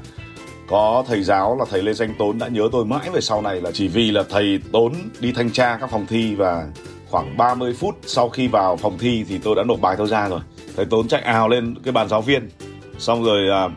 có 0.70 1.04
thầy 1.08 1.24
giáo 1.24 1.58
là 1.60 1.66
thầy 1.70 1.82
Lê 1.82 1.94
Danh 1.94 2.14
Tốn 2.20 2.40
đã 2.40 2.48
nhớ 2.48 2.70
tôi 2.72 2.86
mãi 2.86 3.10
về 3.14 3.22
sau 3.22 3.42
này 3.42 3.62
là 3.62 3.72
chỉ 3.72 3.88
vì 3.88 4.12
là 4.12 4.24
thầy 4.30 4.60
Tốn 4.72 4.94
đi 5.20 5.32
thanh 5.32 5.52
tra 5.52 5.78
các 5.82 5.92
phòng 5.92 6.06
thi 6.10 6.36
và 6.36 6.68
khoảng 7.10 7.38
30 7.38 7.74
phút 7.80 7.96
sau 8.06 8.30
khi 8.30 8.48
vào 8.48 8.78
phòng 8.78 8.98
thi 8.98 9.26
thì 9.30 9.38
tôi 9.38 9.56
đã 9.56 9.64
nộp 9.64 9.82
bài 9.82 9.96
tôi 9.98 10.08
ra 10.08 10.30
rồi. 10.30 10.40
Thầy 10.76 10.86
Tốn 10.86 11.08
chạy 11.08 11.22
ào 11.22 11.50
lên 11.50 11.76
cái 11.84 11.92
bàn 11.92 12.10
giáo 12.10 12.22
viên. 12.22 12.50
Xong 12.98 13.24
rồi 13.24 13.50
à, 13.50 13.70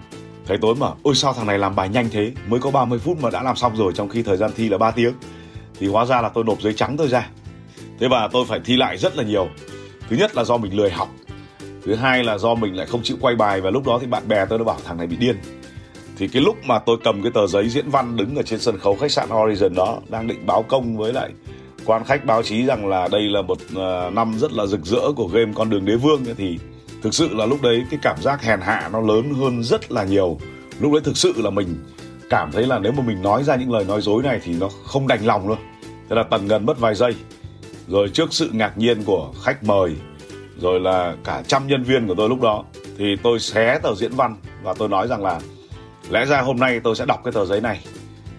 thầy 0.47 0.59
Tốn 0.59 0.79
bảo, 0.79 0.97
ôi, 1.03 1.15
sao 1.15 1.33
thằng 1.33 1.47
này 1.47 1.59
làm 1.59 1.77
bài 1.77 1.89
nhanh 1.89 2.09
thế? 2.13 2.33
Mới 2.49 2.61
có 2.61 2.71
30 2.71 2.99
phút 2.99 3.19
mà 3.21 3.31
đã 3.31 3.43
làm 3.43 3.57
xong 3.57 3.77
rồi, 3.77 3.93
trong 3.95 4.09
khi 4.09 4.23
thời 4.23 4.37
gian 4.37 4.51
thi 4.57 4.69
là 4.69 4.79
3 4.79 4.91
tiếng 4.91 5.13
thì 5.79 5.87
hóa 5.87 6.05
ra 6.05 6.23
là 6.23 6.29
tôi 6.29 6.45
nộp 6.45 6.63
giấy 6.63 6.73
trắng 6.73 6.97
tôi 6.97 7.09
ra. 7.09 7.29
Thế 8.01 8.09
và 8.09 8.29
tôi 8.33 8.45
phải 8.49 8.61
thi 8.65 8.77
lại 8.77 8.99
rất 8.99 9.17
là 9.17 9.25
nhiều. 9.25 9.49
Thứ 10.09 10.17
nhất 10.17 10.37
là 10.37 10.45
do 10.45 10.57
mình 10.57 10.77
lười 10.77 10.91
học. 10.91 11.09
Thứ 11.85 11.95
hai 11.95 12.25
là 12.25 12.39
do 12.39 12.55
mình 12.55 12.77
lại 12.77 12.87
không 12.87 13.03
chịu 13.03 13.17
quay 13.21 13.35
bài 13.37 13.61
và 13.61 13.71
lúc 13.71 13.87
đó 13.87 13.99
thì 14.01 14.07
bạn 14.07 14.29
bè 14.29 14.47
tôi 14.47 14.59
nó 14.59 14.65
bảo 14.65 14.79
thằng 14.85 14.97
này 14.97 15.07
bị 15.07 15.17
điên. 15.17 15.37
Thì 16.17 16.29
cái 16.29 16.43
lúc 16.43 16.57
mà 16.65 16.79
tôi 16.79 16.97
cầm 17.05 17.23
cái 17.23 17.33
tờ 17.35 17.47
giấy 17.47 17.69
diễn 17.69 17.91
văn 17.91 18.17
đứng 18.17 18.37
ở 18.37 18.43
trên 18.43 18.61
sân 18.61 18.79
khấu 18.79 18.97
khách 18.97 19.11
sạn 19.11 19.29
Horizon 19.29 19.75
đó, 19.75 20.01
đang 20.09 20.27
định 20.27 20.47
báo 20.47 20.63
công 20.63 20.97
với 20.97 21.13
lại 21.13 21.31
quan 21.85 22.05
khách 22.05 22.25
báo 22.25 22.43
chí 22.43 22.65
rằng 22.65 22.87
là 22.87 23.09
đây 23.13 23.23
là 23.23 23.43
một 23.43 23.59
ờ, 23.75 24.11
năm 24.13 24.39
rất 24.39 24.53
là 24.53 24.67
rực 24.67 24.87
rỡ 24.87 25.13
của 25.17 25.27
game 25.27 25.53
con 25.55 25.71
đường 25.71 25.85
đế 25.85 25.97
vương 25.97 26.25
thì 26.37 26.59
thực 27.03 27.15
sự 27.15 27.29
là 27.35 27.47
lúc 27.47 27.63
đấy 27.63 27.85
cái 27.91 28.01
cảm 28.03 28.23
giác 28.23 28.43
hèn 28.43 28.61
hạ 28.61 28.89
nó 28.93 29.01
lớn 29.01 29.35
hơn 29.35 29.63
rất 29.63 29.93
là 29.93 30.05
nhiều. 30.05 30.39
Lúc 30.81 30.93
đấy 30.93 31.01
thực 31.05 31.17
sự 31.17 31.33
là 31.37 31.51
mình 31.51 31.77
cảm 32.33 32.53
thấy 32.53 32.67
là 32.67 32.79
nếu 32.79 32.93
mà 32.93 33.03
mình 33.03 33.23
nói 33.23 33.45
ra 33.45 33.57
những 33.57 33.73
lời 33.73 33.85
nói 33.85 34.01
dối 34.01 34.23
này 34.23 34.41
thì 34.45 34.55
nó 34.61 34.69
không 34.85 35.09
đành 35.09 35.27
lòng 35.27 35.49
luôn. 35.49 35.59
Thế 35.83 36.17
là 36.17 36.23
tần 36.23 36.47
ngần 36.47 36.67
mất 36.67 36.79
vài 36.79 36.95
giây. 36.95 37.15
Rồi 37.89 38.09
trước 38.09 38.33
sự 38.33 38.51
ngạc 38.53 38.79
nhiên 38.79 39.03
của 39.03 39.33
khách 39.45 39.65
mời, 39.65 39.97
rồi 40.61 40.81
là 40.81 41.17
cả 41.25 41.43
trăm 41.47 41.67
nhân 41.67 41.83
viên 41.83 42.09
của 42.09 42.15
tôi 42.15 42.29
lúc 42.29 42.41
đó, 42.41 42.65
thì 42.99 43.17
tôi 43.23 43.41
xé 43.41 43.79
tờ 43.83 43.95
diễn 43.95 44.13
văn 44.13 44.37
và 44.63 44.75
tôi 44.75 44.89
nói 44.89 45.09
rằng 45.09 45.23
là, 45.23 45.41
lẽ 46.11 46.27
ra 46.27 46.41
hôm 46.41 46.57
nay 46.57 46.81
tôi 46.81 46.97
sẽ 46.97 47.07
đọc 47.07 47.21
cái 47.25 47.33
tờ 47.33 47.45
giấy 47.45 47.61
này. 47.61 47.81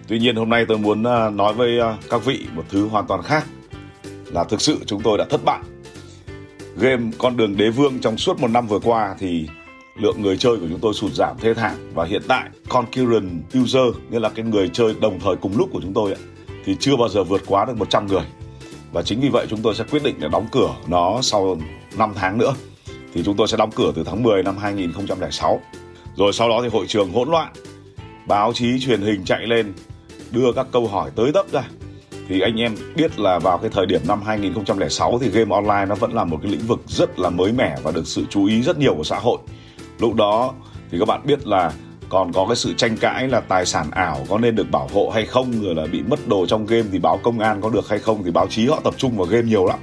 Tuy 0.08 0.18
nhiên 0.18 0.36
hôm 0.36 0.48
nay 0.48 0.64
tôi 0.68 0.78
muốn 0.78 1.02
ờ, 1.02 1.30
nói 1.34 1.54
với 1.54 1.78
ờ, 1.78 1.96
các 2.10 2.24
vị 2.24 2.46
một 2.54 2.64
thứ 2.70 2.88
hoàn 2.88 3.06
toàn 3.06 3.22
khác, 3.22 3.46
là 4.32 4.44
thực 4.44 4.60
sự 4.60 4.78
chúng 4.86 5.02
tôi 5.02 5.18
đã 5.18 5.24
thất 5.30 5.40
bại. 5.44 5.60
Game 6.76 7.10
con 7.18 7.36
đường 7.36 7.56
đế 7.56 7.70
vương 7.70 7.98
trong 8.00 8.16
suốt 8.16 8.40
một 8.40 8.50
năm 8.50 8.66
vừa 8.66 8.78
qua 8.78 9.14
thì 9.18 9.48
lượng 9.96 10.22
người 10.22 10.36
chơi 10.36 10.56
của 10.56 10.66
chúng 10.70 10.80
tôi 10.80 10.94
sụt 10.94 11.12
giảm 11.12 11.36
thê 11.40 11.54
thảm. 11.54 11.74
Và 11.94 12.04
hiện 12.04 12.22
tại 12.28 12.48
concurrent 12.68 13.30
user 13.58 13.96
nghĩa 14.10 14.20
là 14.20 14.28
cái 14.28 14.44
người 14.44 14.68
chơi 14.68 14.94
đồng 15.00 15.20
thời 15.20 15.36
cùng 15.36 15.58
lúc 15.58 15.68
của 15.72 15.80
chúng 15.82 15.92
tôi 15.92 16.12
ấy, 16.12 16.22
thì 16.64 16.76
chưa 16.80 16.96
bao 16.96 17.08
giờ 17.08 17.24
vượt 17.24 17.42
quá 17.46 17.64
được 17.64 17.76
100 17.76 18.06
người. 18.06 18.24
Và 18.92 19.02
chính 19.02 19.20
vì 19.20 19.28
vậy 19.28 19.46
chúng 19.50 19.62
tôi 19.62 19.74
sẽ 19.74 19.84
quyết 19.90 20.02
định 20.02 20.14
để 20.18 20.28
đóng 20.32 20.46
cửa 20.52 20.74
nó 20.86 21.18
sau 21.22 21.58
5 21.96 22.12
tháng 22.14 22.38
nữa. 22.38 22.54
Thì 23.14 23.22
chúng 23.24 23.36
tôi 23.36 23.48
sẽ 23.48 23.56
đóng 23.56 23.70
cửa 23.76 23.92
từ 23.94 24.04
tháng 24.04 24.22
10 24.22 24.42
năm 24.42 24.56
2006 24.58 25.60
rồi 26.16 26.32
sau 26.32 26.48
đó 26.48 26.60
thì 26.62 26.68
hội 26.68 26.86
trường 26.88 27.12
hỗn 27.12 27.28
loạn 27.28 27.52
báo 28.26 28.52
chí 28.52 28.78
truyền 28.80 29.02
hình 29.02 29.24
chạy 29.24 29.46
lên 29.46 29.72
đưa 30.30 30.52
các 30.52 30.66
câu 30.72 30.86
hỏi 30.86 31.10
tới 31.16 31.32
tấp 31.32 31.46
ra. 31.52 31.62
Thì 32.28 32.40
anh 32.40 32.60
em 32.60 32.76
biết 32.96 33.18
là 33.18 33.38
vào 33.38 33.58
cái 33.58 33.70
thời 33.70 33.86
điểm 33.86 34.00
năm 34.08 34.22
2006 34.22 35.18
thì 35.18 35.28
game 35.28 35.54
online 35.54 35.86
nó 35.88 35.94
vẫn 35.94 36.12
là 36.12 36.24
một 36.24 36.38
cái 36.42 36.52
lĩnh 36.52 36.66
vực 36.66 36.80
rất 36.86 37.18
là 37.18 37.30
mới 37.30 37.52
mẻ 37.52 37.76
và 37.82 37.90
được 37.90 38.06
sự 38.06 38.24
chú 38.30 38.46
ý 38.46 38.62
rất 38.62 38.78
nhiều 38.78 38.94
của 38.94 39.04
xã 39.04 39.18
hội 39.18 39.38
lúc 39.98 40.14
đó 40.14 40.54
thì 40.90 40.98
các 40.98 41.08
bạn 41.08 41.20
biết 41.24 41.46
là 41.46 41.72
còn 42.08 42.32
có 42.32 42.46
cái 42.46 42.56
sự 42.56 42.74
tranh 42.74 42.96
cãi 42.96 43.28
là 43.28 43.40
tài 43.40 43.66
sản 43.66 43.90
ảo 43.90 44.26
có 44.28 44.38
nên 44.38 44.54
được 44.54 44.70
bảo 44.70 44.88
hộ 44.92 45.10
hay 45.14 45.26
không 45.26 45.62
rồi 45.62 45.74
là 45.74 45.86
bị 45.92 46.02
mất 46.02 46.28
đồ 46.28 46.46
trong 46.46 46.66
game 46.66 46.84
thì 46.92 46.98
báo 46.98 47.20
công 47.22 47.38
an 47.38 47.60
có 47.60 47.70
được 47.70 47.88
hay 47.88 47.98
không 47.98 48.22
thì 48.24 48.30
báo 48.30 48.46
chí 48.46 48.66
họ 48.66 48.80
tập 48.84 48.94
trung 48.96 49.16
vào 49.16 49.26
game 49.26 49.46
nhiều 49.46 49.66
lắm. 49.66 49.78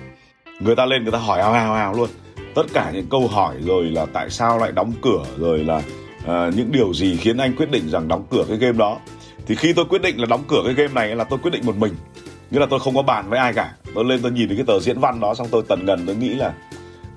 Người 0.59 0.75
ta 0.75 0.85
lên 0.85 1.03
người 1.03 1.11
ta 1.11 1.17
hỏi 1.17 1.39
ào 1.39 1.53
ào 1.53 1.73
ào 1.73 1.93
luôn. 1.93 2.09
Tất 2.55 2.63
cả 2.73 2.91
những 2.93 3.07
câu 3.09 3.27
hỏi 3.27 3.55
rồi 3.59 3.83
là 3.83 4.05
tại 4.13 4.29
sao 4.29 4.57
lại 4.57 4.71
đóng 4.71 4.93
cửa 5.01 5.23
rồi 5.37 5.59
là 5.59 5.77
uh, 6.23 6.55
những 6.55 6.71
điều 6.71 6.93
gì 6.93 7.17
khiến 7.17 7.37
anh 7.37 7.55
quyết 7.55 7.71
định 7.71 7.89
rằng 7.89 8.07
đóng 8.07 8.25
cửa 8.29 8.45
cái 8.47 8.57
game 8.57 8.77
đó. 8.77 8.97
Thì 9.47 9.55
khi 9.55 9.73
tôi 9.73 9.85
quyết 9.85 10.01
định 10.01 10.19
là 10.19 10.25
đóng 10.25 10.43
cửa 10.47 10.61
cái 10.65 10.73
game 10.73 10.93
này 10.93 11.15
là 11.15 11.23
tôi 11.23 11.39
quyết 11.39 11.51
định 11.51 11.65
một 11.65 11.75
mình. 11.77 11.93
Nghĩa 12.51 12.59
là 12.59 12.65
tôi 12.69 12.79
không 12.79 12.95
có 12.95 13.01
bàn 13.01 13.29
với 13.29 13.39
ai 13.39 13.53
cả. 13.53 13.73
Tôi 13.95 14.05
lên 14.05 14.19
tôi 14.21 14.31
nhìn 14.31 14.47
thấy 14.47 14.57
cái 14.57 14.65
tờ 14.67 14.79
diễn 14.79 14.99
văn 14.99 15.19
đó 15.19 15.35
xong 15.35 15.47
tôi 15.51 15.63
tần 15.67 15.85
ngần 15.85 16.05
tôi 16.05 16.15
nghĩ 16.15 16.29
là 16.29 16.53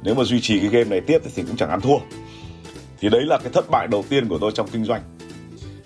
nếu 0.03 0.15
mà 0.15 0.25
duy 0.25 0.41
trì 0.41 0.59
cái 0.59 0.69
game 0.69 0.91
này 0.91 1.01
tiếp 1.01 1.19
thì 1.35 1.43
cũng 1.43 1.57
chẳng 1.57 1.71
ăn 1.71 1.81
thua 1.81 1.99
thì 3.01 3.09
đấy 3.09 3.23
là 3.25 3.39
cái 3.39 3.53
thất 3.53 3.71
bại 3.71 3.87
đầu 3.87 4.05
tiên 4.09 4.29
của 4.29 4.39
tôi 4.39 4.53
trong 4.55 4.69
kinh 4.69 4.85
doanh. 4.85 5.03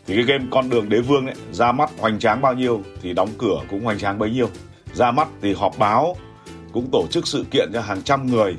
Thì 0.07 0.15
cái 0.15 0.25
game 0.25 0.45
con 0.51 0.71
đường 0.71 0.89
đế 0.89 1.01
vương 1.01 1.27
ấy 1.27 1.35
ra 1.53 1.73
mắt 1.73 1.91
hoành 1.99 2.19
tráng 2.19 2.41
bao 2.41 2.55
nhiêu 2.55 2.83
thì 3.03 3.13
đóng 3.13 3.29
cửa 3.39 3.61
cũng 3.71 3.85
hoành 3.85 3.99
tráng 3.99 4.19
bấy 4.19 4.31
nhiêu. 4.31 4.49
Ra 4.93 5.11
mắt 5.11 5.29
thì 5.43 5.55
họp 5.55 5.79
báo 5.79 6.17
cũng 6.73 6.89
tổ 6.93 7.07
chức 7.11 7.27
sự 7.27 7.45
kiện 7.51 7.71
cho 7.73 7.81
hàng 7.81 8.03
trăm 8.03 8.27
người. 8.27 8.57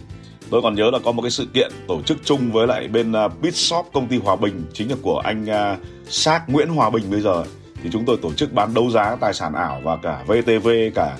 Tôi 0.50 0.62
còn 0.62 0.75
nhớ 0.75 0.89
là 0.94 1.00
có 1.06 1.12
một 1.12 1.22
cái 1.22 1.32
sự 1.32 1.48
kiện 1.53 1.72
tổ 1.88 2.01
chức 2.01 2.18
chung 2.24 2.51
với 2.51 2.68
lại 2.68 2.88
bên 2.88 3.12
uh, 3.12 3.41
Bitshop 3.41 3.86
công 3.94 4.08
ty 4.08 4.18
Hòa 4.18 4.36
Bình 4.36 4.65
chính 4.74 4.89
là 4.89 4.96
của 5.01 5.20
anh 5.20 5.50
à, 5.50 5.72
uh, 5.72 5.77
Sát 6.08 6.50
Nguyễn 6.50 6.70
Hòa 6.70 6.89
Bình 6.89 7.03
bây 7.12 7.22
giờ. 7.22 7.44
Thì 7.84 7.89
chúng 7.91 8.06
tôi 8.06 8.18
tổ 8.22 8.34
chức 8.34 8.53
bán 8.53 8.74
đấu 8.74 8.89
giá 8.89 9.15
tài 9.15 9.34
sản 9.34 9.53
ảo 9.53 9.82
và 9.84 9.98
cả 9.98 10.24
VTV 10.27 10.70
cả 10.96 11.18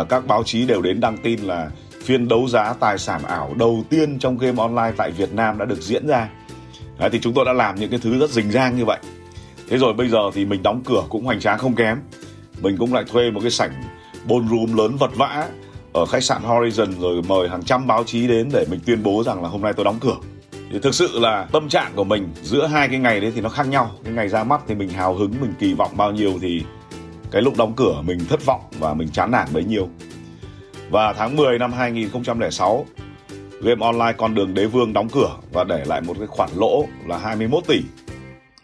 uh, 0.00 0.08
các 0.08 0.26
báo 0.26 0.42
chí 0.44 0.66
đều 0.66 0.82
đến 0.82 1.00
đăng 1.00 1.18
tin 1.18 1.40
là 1.40 1.70
phiên 2.02 2.28
đấu 2.28 2.48
giá 2.48 2.74
tài 2.80 2.98
sản 2.98 3.22
ảo 3.22 3.54
đầu 3.58 3.84
tiên 3.90 4.18
trong 4.18 4.38
game 4.38 4.62
online 4.62 4.92
tại 4.96 5.10
Việt 5.10 5.32
Nam 5.32 5.58
đã 5.58 5.64
được 5.64 5.82
diễn 5.82 6.06
ra. 6.06 6.28
Đấy, 6.98 7.10
thì 7.12 7.20
chúng 7.20 7.34
tôi 7.34 7.44
đã 7.44 7.52
làm 7.52 7.74
những 7.74 7.90
cái 7.90 8.00
thứ 8.02 8.18
rất 8.18 8.30
rình 8.30 8.50
rang 8.50 8.76
như 8.76 8.84
vậy. 8.84 8.98
Thế 9.68 9.78
rồi 9.78 9.92
bây 9.92 10.08
giờ 10.08 10.18
thì 10.34 10.44
mình 10.44 10.62
đóng 10.62 10.82
cửa 10.84 11.02
cũng 11.08 11.24
hoành 11.24 11.40
tráng 11.40 11.58
không 11.58 11.74
kém. 11.74 11.98
Mình 12.60 12.76
cũng 12.76 12.94
lại 12.94 13.04
thuê 13.12 13.30
một 13.30 13.40
cái 13.40 13.50
sảnh 13.50 13.82
ballroom 14.28 14.76
lớn 14.76 14.96
vật 14.96 15.10
vã 15.16 15.48
ở 15.92 16.06
khách 16.06 16.22
sạn 16.22 16.42
Horizon 16.42 17.00
rồi 17.00 17.22
mời 17.28 17.48
hàng 17.48 17.62
trăm 17.62 17.86
báo 17.86 18.04
chí 18.04 18.26
đến 18.26 18.48
để 18.52 18.66
mình 18.70 18.80
tuyên 18.86 19.02
bố 19.02 19.22
rằng 19.26 19.42
là 19.42 19.48
hôm 19.48 19.62
nay 19.62 19.72
tôi 19.72 19.84
đóng 19.84 19.98
cửa. 20.00 20.16
Thì 20.72 20.78
thực 20.78 20.94
sự 20.94 21.18
là 21.18 21.46
tâm 21.52 21.68
trạng 21.68 21.92
của 21.96 22.04
mình 22.04 22.28
giữa 22.42 22.66
hai 22.66 22.88
cái 22.88 22.98
ngày 22.98 23.20
đấy 23.20 23.32
thì 23.34 23.40
nó 23.40 23.48
khác 23.48 23.68
nhau. 23.68 23.90
Cái 24.04 24.12
ngày 24.12 24.28
ra 24.28 24.44
mắt 24.44 24.60
thì 24.68 24.74
mình 24.74 24.88
hào 24.88 25.14
hứng 25.14 25.34
mình 25.40 25.54
kỳ 25.58 25.74
vọng 25.74 25.90
bao 25.96 26.12
nhiêu 26.12 26.38
thì 26.40 26.62
cái 27.30 27.42
lúc 27.42 27.56
đóng 27.56 27.72
cửa 27.76 28.02
mình 28.06 28.18
thất 28.28 28.46
vọng 28.46 28.60
và 28.78 28.94
mình 28.94 29.08
chán 29.08 29.30
nản 29.30 29.48
bấy 29.52 29.64
nhiêu. 29.64 29.88
Và 30.90 31.12
tháng 31.12 31.36
10 31.36 31.58
năm 31.58 31.72
2006 31.72 32.86
game 33.60 33.86
online 33.86 34.12
con 34.12 34.34
đường 34.34 34.54
đế 34.54 34.66
vương 34.66 34.92
đóng 34.92 35.08
cửa 35.08 35.36
và 35.52 35.64
để 35.64 35.84
lại 35.84 36.00
một 36.00 36.14
cái 36.18 36.26
khoản 36.26 36.50
lỗ 36.56 36.84
là 37.06 37.18
21 37.18 37.66
tỷ. 37.66 37.80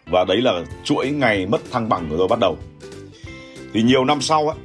Và 0.05 0.25
đấy 0.27 0.37
là 0.41 0.63
chuỗi 0.83 1.11
ngày 1.11 1.45
mất 1.45 1.61
thăng 1.71 1.89
bằng 1.89 2.09
của 2.09 2.17
tôi 2.17 2.27
bắt 2.27 2.39
đầu. 2.39 2.57
Thì 3.73 3.83
nhiều 3.83 4.05
năm 4.05 4.21
sau 4.21 4.47
ấy 4.47 4.57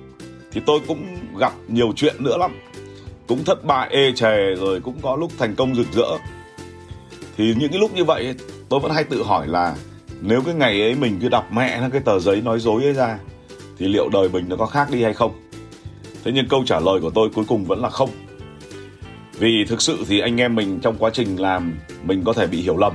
thì 0.52 0.60
tôi 0.66 0.80
cũng 0.88 1.16
gặp 1.38 1.52
nhiều 1.68 1.92
chuyện 1.96 2.14
nữa 2.18 2.36
lắm. 2.36 2.50
Cũng 3.26 3.44
thất 3.44 3.64
bại, 3.64 3.88
ê 3.90 4.12
chề, 4.12 4.54
rồi 4.54 4.80
cũng 4.80 5.00
có 5.02 5.16
lúc 5.16 5.32
thành 5.38 5.54
công 5.54 5.74
rực 5.74 5.86
rỡ. 5.92 6.18
Thì 7.36 7.54
những 7.58 7.70
cái 7.70 7.78
lúc 7.78 7.94
như 7.94 8.04
vậy, 8.04 8.34
tôi 8.68 8.80
vẫn 8.80 8.92
hay 8.92 9.04
tự 9.04 9.22
hỏi 9.22 9.48
là 9.48 9.76
nếu 10.20 10.42
cái 10.42 10.54
ngày 10.54 10.82
ấy 10.82 10.94
mình 10.94 11.18
cứ 11.22 11.28
đọc 11.28 11.46
mẹ 11.52 11.80
nó, 11.80 11.88
cái 11.92 12.00
tờ 12.00 12.18
giấy 12.18 12.40
nói 12.40 12.60
dối 12.60 12.84
ấy 12.84 12.92
ra, 12.92 13.18
thì 13.78 13.88
liệu 13.88 14.08
đời 14.08 14.28
mình 14.28 14.44
nó 14.48 14.56
có 14.56 14.66
khác 14.66 14.88
đi 14.90 15.02
hay 15.02 15.14
không? 15.14 15.32
Thế 16.24 16.32
nhưng 16.34 16.48
câu 16.48 16.62
trả 16.66 16.80
lời 16.80 17.00
của 17.00 17.10
tôi 17.10 17.28
cuối 17.34 17.44
cùng 17.48 17.64
vẫn 17.64 17.82
là 17.82 17.90
không 17.90 18.10
vì 19.40 19.64
thực 19.64 19.82
sự 19.82 19.98
thì 20.08 20.20
anh 20.20 20.40
em 20.40 20.54
mình 20.54 20.80
trong 20.82 20.96
quá 20.98 21.10
trình 21.14 21.40
làm 21.40 21.78
mình 22.04 22.22
có 22.24 22.32
thể 22.32 22.46
bị 22.46 22.60
hiểu 22.60 22.76
lầm. 22.76 22.92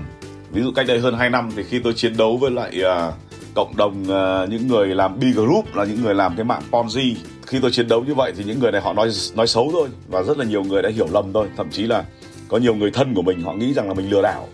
Ví 0.52 0.62
dụ 0.62 0.72
cách 0.76 0.88
đây 0.88 1.00
hơn 1.00 1.16
2 1.18 1.30
năm 1.30 1.50
thì 1.56 1.64
khi 1.64 1.80
tôi 1.80 1.94
chiến 1.94 2.18
đấu 2.18 2.38
với 2.38 2.52
lại 2.52 2.82
uh, 2.82 3.14
cộng 3.56 3.78
đồng 3.78 4.04
uh, 4.04 4.50
những 4.50 4.68
người 4.68 4.88
làm 4.88 5.20
B 5.20 5.24
group 5.36 5.76
là 5.76 5.86
những 5.86 6.02
người 6.02 6.16
làm 6.16 6.36
cái 6.36 6.46
mạng 6.46 6.62
Ponzi 6.72 7.16
khi 7.48 7.60
tôi 7.60 7.72
chiến 7.72 7.88
đấu 7.88 8.04
như 8.04 8.14
vậy 8.14 8.34
thì 8.38 8.44
những 8.44 8.60
người 8.60 8.72
này 8.72 8.82
họ 8.82 8.94
nói 8.94 9.10
nói 9.36 9.48
xấu 9.48 9.70
thôi 9.72 9.90
và 10.08 10.24
rất 10.24 10.38
là 10.38 10.46
nhiều 10.46 10.64
người 10.64 10.82
đã 10.82 10.90
hiểu 10.90 11.08
lầm 11.12 11.34
thôi 11.34 11.48
thậm 11.58 11.70
chí 11.72 11.84
là 11.84 12.04
có 12.48 12.58
nhiều 12.58 12.76
người 12.76 12.92
thân 12.92 13.14
của 13.14 13.22
mình 13.22 13.42
họ 13.42 13.54
nghĩ 13.54 13.74
rằng 13.74 13.88
là 13.88 13.94
mình 13.94 14.10
lừa 14.10 14.22
đảo. 14.22 14.48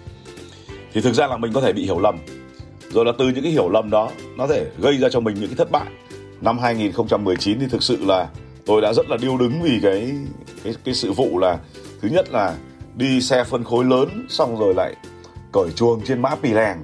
Thì 0.94 1.02
thực 1.02 1.14
ra 1.14 1.28
là 1.28 1.38
mình 1.38 1.54
có 1.54 1.62
thể 1.62 1.74
bị 1.74 1.84
hiểu 1.84 2.00
lầm. 2.00 2.18
Rồi 2.92 3.06
là 3.06 3.12
từ 3.18 3.30
những 3.30 3.44
cái 3.44 3.52
hiểu 3.52 3.70
lầm 3.70 3.90
đó 3.90 4.12
nó 4.38 4.48
thể 4.48 4.66
gây 4.80 4.98
ra 4.98 5.10
cho 5.10 5.20
mình 5.20 5.36
những 5.40 5.50
cái 5.50 5.56
thất 5.56 5.72
bại. 5.72 5.88
Năm 6.42 6.60
2019 6.60 7.60
thì 7.60 7.66
thực 7.70 7.84
sự 7.84 7.98
là 8.06 8.28
tôi 8.66 8.82
đã 8.82 8.94
rất 8.94 9.10
là 9.10 9.18
điêu 9.22 9.38
đứng 9.38 9.62
vì 9.62 9.80
cái 9.84 10.12
cái 10.64 10.76
cái 10.84 10.94
sự 10.94 11.12
vụ 11.12 11.40
là 11.40 11.58
thứ 12.02 12.10
nhất 12.10 12.30
là 12.30 12.56
đi 12.96 13.22
xe 13.22 13.44
phân 13.44 13.64
khối 13.64 13.86
lớn 13.86 14.26
xong 14.30 14.60
rồi 14.60 14.74
lại 14.74 14.96
cởi 15.52 15.72
chuồng 15.76 16.02
trên 16.06 16.22
mã 16.22 16.36
pì 16.36 16.54
lèng 16.54 16.78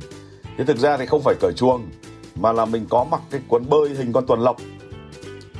thế 0.57 0.65
thực 0.65 0.77
ra 0.77 0.97
thì 0.97 1.05
không 1.05 1.21
phải 1.23 1.35
cởi 1.39 1.53
chuồng 1.55 1.89
mà 2.41 2.51
là 2.51 2.65
mình 2.65 2.85
có 2.89 3.03
mặc 3.03 3.21
cái 3.31 3.41
quần 3.47 3.69
bơi 3.69 3.89
hình 3.89 4.13
con 4.13 4.25
tuần 4.27 4.39
lộc. 4.39 4.57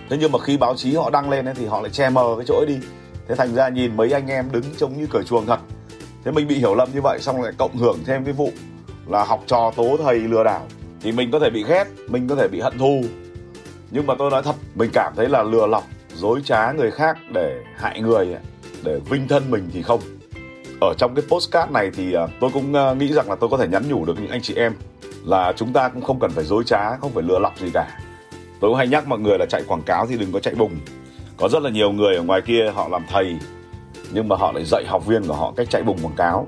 Thế 0.10 0.18
nhưng 0.20 0.32
mà 0.32 0.40
khi 0.40 0.58
báo 0.58 0.76
chí 0.76 0.96
họ 0.96 1.10
đăng 1.10 1.30
lên 1.30 1.46
ấy, 1.46 1.56
thì 1.56 1.66
họ 1.66 1.82
lại 1.82 1.92
che 1.92 2.10
mờ 2.10 2.34
cái 2.38 2.46
chỗ 2.48 2.56
ấy 2.56 2.66
đi. 2.66 2.78
Thế 3.28 3.36
thành 3.36 3.56
ra 3.56 3.70
nhìn 3.70 3.98
mấy 3.98 4.12
anh 4.12 4.28
em 4.28 4.52
đứng 4.52 4.64
trông 4.78 4.98
như 4.98 5.08
cởi 5.08 5.24
chuồng 5.24 5.46
thật. 5.46 5.60
Thế 6.24 6.32
mình 6.32 6.48
bị 6.48 6.56
hiểu 6.56 6.76
lầm 6.76 6.90
như 6.94 7.02
vậy 7.02 7.20
xong 7.22 7.42
lại 7.42 7.54
cộng 7.58 7.78
hưởng 7.78 8.00
thêm 8.06 8.24
cái 8.24 8.34
vụ 8.34 8.52
là 9.08 9.24
học 9.24 9.44
trò 9.48 9.72
tố 9.76 9.98
thầy 10.04 10.20
lừa 10.20 10.44
đảo. 10.44 10.68
Thì 11.02 11.12
mình 11.12 11.32
có 11.32 11.40
thể 11.40 11.50
bị 11.50 11.64
ghét 11.68 11.86
mình 12.08 12.28
có 12.28 12.36
thể 12.36 12.48
bị 12.48 12.60
hận 12.60 12.78
thù. 12.78 13.02
Nhưng 13.92 14.08
mà 14.08 14.16
tôi 14.20 14.32
nói 14.32 14.44
thật 14.44 14.56
mình 14.76 14.90
cảm 14.94 15.14
thấy 15.16 15.30
là 15.30 15.44
lừa 15.44 15.68
lọc 15.68 15.84
dối 16.16 16.42
trá 16.46 16.72
người 16.72 16.92
khác 16.92 17.18
để 17.34 17.64
hại 17.76 18.02
người 18.02 18.36
để 18.84 19.00
vinh 19.10 19.28
thân 19.28 19.52
mình 19.52 19.70
thì 19.74 19.82
không. 19.82 20.00
Ở 20.82 20.94
trong 20.98 21.16
cái 21.16 21.26
postcard 21.30 21.72
này 21.72 21.92
thì 21.96 22.14
à, 22.14 22.28
tôi 22.40 22.50
cũng 22.54 22.74
à, 22.74 22.94
nghĩ 22.94 23.14
rằng 23.14 23.30
là 23.30 23.36
tôi 23.36 23.50
có 23.50 23.58
thể 23.58 23.68
nhắn 23.68 23.84
nhủ 23.90 24.06
được 24.06 24.20
những 24.20 24.30
anh 24.30 24.42
chị 24.42 24.54
em 24.56 24.74
là 25.26 25.54
chúng 25.56 25.74
ta 25.74 25.90
cũng 25.90 26.02
không 26.02 26.20
cần 26.20 26.32
phải 26.32 26.44
dối 26.44 26.64
trá, 26.66 26.98
không 26.98 27.12
phải 27.12 27.24
lừa 27.24 27.40
lọc 27.40 27.60
gì 27.60 27.70
cả. 27.74 28.00
Tôi 28.60 28.72
cũng 28.72 28.78
hay 28.78 28.88
nhắc 28.88 29.08
mọi 29.08 29.20
người 29.20 29.38
là 29.38 29.46
chạy 29.50 29.64
quảng 29.68 29.82
cáo 29.82 30.08
thì 30.08 30.18
đừng 30.18 30.32
có 30.32 30.40
chạy 30.40 30.56
bùng. 30.56 30.72
Có 31.38 31.50
rất 31.50 31.64
là 31.64 31.70
nhiều 31.70 31.92
người 31.92 32.16
ở 32.16 32.24
ngoài 32.24 32.42
kia 32.42 32.72
họ 32.74 32.88
làm 32.88 33.06
thầy, 33.10 33.38
nhưng 34.12 34.28
mà 34.28 34.36
họ 34.36 34.52
lại 34.52 34.66
dạy 34.66 34.86
học 34.88 35.06
viên 35.06 35.28
của 35.28 35.34
họ 35.34 35.54
cách 35.58 35.70
chạy 35.70 35.84
bùng 35.84 35.98
quảng 36.04 36.16
cáo. 36.16 36.48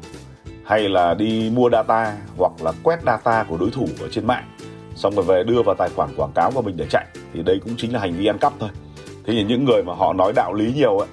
Hay 0.63 0.89
là 0.89 1.13
đi 1.13 1.51
mua 1.53 1.69
data 1.71 2.17
hoặc 2.37 2.51
là 2.61 2.71
quét 2.83 2.99
data 3.05 3.43
của 3.43 3.57
đối 3.57 3.69
thủ 3.69 3.87
ở 3.99 4.07
trên 4.11 4.27
mạng, 4.27 4.43
xong 4.95 5.15
rồi 5.15 5.25
về 5.25 5.43
đưa 5.43 5.61
vào 5.61 5.75
tài 5.75 5.89
khoản 5.95 6.09
quảng 6.15 6.31
cáo 6.35 6.51
của 6.51 6.61
mình 6.61 6.77
để 6.77 6.85
chạy. 6.89 7.05
Thì 7.33 7.43
đây 7.43 7.59
cũng 7.63 7.73
chính 7.77 7.93
là 7.93 7.99
hành 7.99 8.13
vi 8.13 8.25
ăn 8.25 8.37
cắp 8.37 8.53
thôi. 8.59 8.69
Thế 9.05 9.33
thì 9.33 9.43
những 9.43 9.65
người 9.65 9.83
mà 9.83 9.93
họ 9.93 10.13
nói 10.13 10.33
đạo 10.35 10.53
lý 10.53 10.73
nhiều 10.75 10.97
ấy 10.97 11.07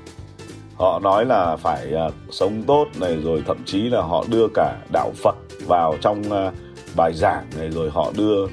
họ 0.76 0.98
nói 0.98 1.24
là 1.24 1.56
phải 1.56 1.92
uh, 2.06 2.14
sống 2.30 2.62
tốt 2.66 2.86
này 3.00 3.16
rồi 3.16 3.42
thậm 3.46 3.56
chí 3.64 3.82
là 3.82 4.02
họ 4.02 4.24
đưa 4.28 4.46
cả 4.54 4.76
đạo 4.92 5.12
phật 5.22 5.36
vào 5.66 5.94
trong 6.00 6.20
uh, 6.20 6.54
bài 6.96 7.12
giảng 7.14 7.44
này 7.58 7.70
rồi 7.70 7.90
họ 7.90 8.12
đưa 8.16 8.46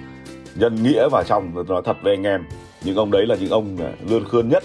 nhân 0.56 0.84
nghĩa 0.84 1.10
vào 1.12 1.24
trong. 1.24 1.52
Tôi 1.56 1.66
nói 1.68 1.82
thật 1.86 1.98
với 2.04 2.14
anh 2.14 2.24
em 2.24 2.44
những 2.84 2.96
ông 2.96 3.12
đấy 3.12 3.26
là 3.26 3.36
những 3.36 3.50
ông 3.50 3.78
à, 3.80 3.92
lươn 4.10 4.26
khươn 4.26 4.50
nhất. 4.50 4.64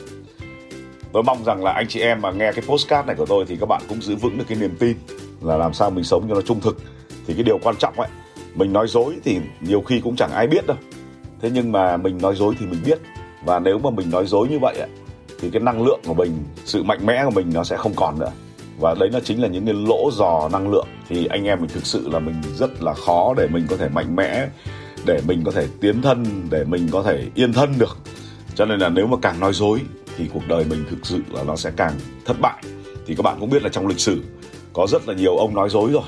Tôi 1.12 1.22
mong 1.22 1.44
rằng 1.44 1.64
là 1.64 1.72
anh 1.72 1.88
chị 1.88 2.00
em 2.00 2.20
mà 2.20 2.30
nghe 2.30 2.52
cái 2.52 2.64
postcard 2.68 3.06
này 3.06 3.16
của 3.16 3.26
tôi 3.26 3.44
thì 3.48 3.56
các 3.60 3.66
bạn 3.66 3.82
cũng 3.88 4.02
giữ 4.02 4.16
vững 4.16 4.38
được 4.38 4.44
cái 4.48 4.58
niềm 4.58 4.76
tin 4.78 4.96
là 5.40 5.56
làm 5.56 5.74
sao 5.74 5.90
mình 5.90 6.04
sống 6.04 6.28
cho 6.28 6.34
nó 6.34 6.40
trung 6.40 6.60
thực. 6.60 6.76
Thì 7.26 7.34
cái 7.34 7.42
điều 7.42 7.58
quan 7.58 7.76
trọng 7.76 8.00
ấy 8.00 8.08
mình 8.54 8.72
nói 8.72 8.88
dối 8.88 9.16
thì 9.24 9.38
nhiều 9.60 9.80
khi 9.80 10.00
cũng 10.00 10.16
chẳng 10.16 10.32
ai 10.32 10.46
biết 10.46 10.66
đâu. 10.66 10.76
Thế 11.40 11.50
nhưng 11.50 11.72
mà 11.72 11.96
mình 11.96 12.18
nói 12.22 12.34
dối 12.34 12.54
thì 12.60 12.66
mình 12.66 12.80
biết. 12.86 12.98
Và 13.44 13.58
nếu 13.58 13.78
mà 13.78 13.90
mình 13.90 14.10
nói 14.10 14.26
dối 14.26 14.48
như 14.48 14.58
vậy 14.58 14.76
ấy, 14.78 14.88
thì 15.40 15.50
cái 15.50 15.62
năng 15.62 15.86
lượng 15.86 16.00
của 16.06 16.14
mình, 16.14 16.44
sự 16.64 16.82
mạnh 16.82 17.06
mẽ 17.06 17.24
của 17.24 17.30
mình 17.30 17.50
nó 17.54 17.64
sẽ 17.64 17.76
không 17.76 17.94
còn 17.96 18.18
nữa. 18.18 18.30
Và 18.80 18.94
đấy 19.00 19.08
nó 19.12 19.20
chính 19.20 19.42
là 19.42 19.48
những 19.48 19.64
cái 19.64 19.74
lỗ 19.74 20.10
dò 20.12 20.48
năng 20.52 20.70
lượng. 20.70 20.86
Thì 21.08 21.26
anh 21.26 21.44
em 21.44 21.60
mình 21.60 21.70
thực 21.74 21.86
sự 21.86 22.08
là 22.08 22.18
mình 22.18 22.34
rất 22.56 22.82
là 22.82 22.94
khó 22.94 23.34
để 23.36 23.48
mình 23.48 23.66
có 23.70 23.76
thể 23.76 23.88
mạnh 23.88 24.16
mẽ, 24.16 24.48
để 25.06 25.20
mình 25.26 25.42
có 25.44 25.52
thể 25.52 25.66
tiến 25.80 26.02
thân, 26.02 26.24
để 26.50 26.64
mình 26.64 26.88
có 26.92 27.02
thể 27.02 27.24
yên 27.34 27.52
thân 27.52 27.74
được. 27.78 27.98
Cho 28.54 28.64
nên 28.64 28.80
là 28.80 28.88
nếu 28.88 29.06
mà 29.06 29.16
càng 29.22 29.40
nói 29.40 29.52
dối 29.52 29.80
thì 30.16 30.28
cuộc 30.34 30.42
đời 30.48 30.64
mình 30.70 30.84
thực 30.90 31.06
sự 31.06 31.20
là 31.32 31.42
nó 31.42 31.56
sẽ 31.56 31.70
càng 31.76 31.92
thất 32.24 32.40
bại. 32.40 32.62
Thì 33.06 33.14
các 33.14 33.22
bạn 33.22 33.36
cũng 33.40 33.50
biết 33.50 33.62
là 33.62 33.68
trong 33.68 33.86
lịch 33.86 34.00
sử, 34.00 34.22
có 34.72 34.86
rất 34.86 35.08
là 35.08 35.14
nhiều 35.14 35.36
ông 35.36 35.54
nói 35.54 35.68
dối 35.68 35.90
rồi, 35.92 36.02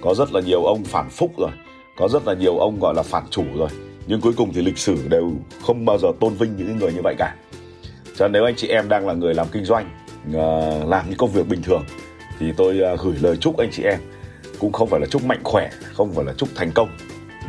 có 0.00 0.14
rất 0.14 0.32
là 0.32 0.40
nhiều 0.40 0.64
ông 0.64 0.84
phản 0.84 1.10
phúc 1.10 1.32
rồi, 1.38 1.50
có 1.96 2.08
rất 2.08 2.26
là 2.26 2.34
nhiều 2.34 2.58
ông 2.58 2.80
gọi 2.80 2.94
là 2.94 3.02
phản 3.02 3.24
chủ 3.30 3.44
rồi. 3.56 3.68
Nhưng 4.06 4.20
cuối 4.20 4.32
cùng 4.36 4.52
thì 4.52 4.62
lịch 4.62 4.78
sử 4.78 5.08
đều 5.08 5.32
không 5.66 5.84
bao 5.84 5.98
giờ 5.98 6.08
tôn 6.20 6.34
vinh 6.34 6.56
những 6.56 6.78
người 6.78 6.92
như 6.92 7.00
vậy 7.04 7.14
cả 7.18 7.34
cho 8.16 8.24
nên 8.28 8.32
nếu 8.32 8.44
anh 8.44 8.56
chị 8.56 8.68
em 8.68 8.88
đang 8.88 9.06
là 9.06 9.14
người 9.14 9.34
làm 9.34 9.46
kinh 9.52 9.64
doanh 9.64 9.90
ờ, 10.34 10.84
làm 10.86 11.08
những 11.08 11.18
công 11.18 11.32
việc 11.32 11.48
bình 11.48 11.62
thường 11.62 11.84
thì 12.38 12.52
tôi 12.56 12.80
ờ, 12.80 12.96
gửi 12.96 13.14
lời 13.20 13.36
chúc 13.36 13.56
anh 13.56 13.70
chị 13.72 13.82
em 13.82 14.00
cũng 14.58 14.72
không 14.72 14.88
phải 14.88 15.00
là 15.00 15.06
chúc 15.06 15.24
mạnh 15.24 15.40
khỏe 15.44 15.70
không 15.94 16.12
phải 16.12 16.24
là 16.24 16.32
chúc 16.36 16.48
thành 16.54 16.70
công 16.74 16.88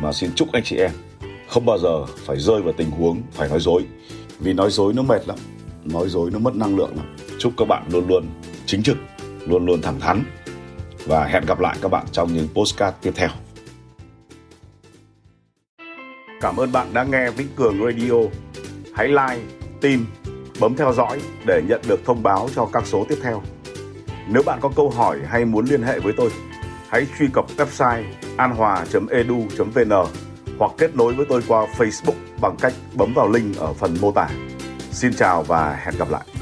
mà 0.00 0.12
xin 0.12 0.30
chúc 0.34 0.48
anh 0.52 0.62
chị 0.64 0.76
em 0.76 0.90
không 1.54 1.66
bao 1.66 1.78
giờ 1.78 2.04
phải 2.06 2.38
rơi 2.38 2.62
vào 2.62 2.72
tình 2.76 2.90
huống 2.90 3.22
phải 3.32 3.48
nói 3.48 3.60
dối. 3.60 3.84
Vì 4.38 4.52
nói 4.52 4.70
dối 4.70 4.92
nó 4.94 5.02
mệt 5.02 5.28
lắm 5.28 5.38
nói 5.84 6.08
dối 6.08 6.30
nó 6.30 6.38
mất 6.38 6.56
năng 6.56 6.76
lượng 6.76 6.96
lắm. 6.96 7.16
Chúc 7.38 7.52
các 7.56 7.68
bạn 7.68 7.82
luôn 7.92 8.08
luôn 8.08 8.26
chính 8.66 8.82
trực 8.82 8.96
luôn 9.46 9.66
luôn 9.66 9.82
thẳng 9.82 10.00
thắn 10.00 10.24
và 11.06 11.24
hẹn 11.24 11.44
gặp 11.46 11.60
lại 11.60 11.76
các 11.82 11.88
bạn 11.90 12.06
trong 12.12 12.34
những 12.34 12.48
postcard 12.54 12.96
tiếp 13.02 13.12
theo. 13.14 13.28
Cảm 16.40 16.56
ơn 16.56 16.72
bạn 16.72 16.94
đã 16.94 17.04
nghe 17.04 17.30
Vĩnh 17.30 17.48
Cường 17.56 17.84
Radio. 17.84 18.14
Hãy 18.94 19.08
like, 19.08 19.42
tim, 19.80 20.06
bấm 20.60 20.76
theo 20.76 20.92
dõi 20.92 21.20
để 21.46 21.62
nhận 21.68 21.80
được 21.88 22.00
thông 22.04 22.22
báo 22.22 22.48
cho 22.54 22.68
các 22.72 22.86
số 22.86 23.04
tiếp 23.08 23.18
theo. 23.22 23.42
Nếu 24.28 24.42
bạn 24.46 24.58
có 24.62 24.70
câu 24.76 24.90
hỏi 24.90 25.18
hay 25.26 25.44
muốn 25.44 25.64
liên 25.64 25.82
hệ 25.82 26.00
với 26.00 26.12
tôi, 26.16 26.30
hãy 26.88 27.06
truy 27.18 27.26
cập 27.32 27.44
website 27.56 28.02
anhòa.edu.vn 28.36 29.92
hoặc 30.58 30.72
kết 30.78 30.96
nối 30.96 31.14
với 31.14 31.26
tôi 31.28 31.42
qua 31.48 31.66
Facebook 31.78 32.40
bằng 32.40 32.56
cách 32.60 32.72
bấm 32.94 33.14
vào 33.14 33.28
link 33.28 33.56
ở 33.56 33.72
phần 33.72 33.96
mô 34.00 34.12
tả. 34.12 34.28
Xin 34.90 35.14
chào 35.14 35.42
và 35.42 35.80
hẹn 35.84 35.94
gặp 35.98 36.10
lại. 36.10 36.33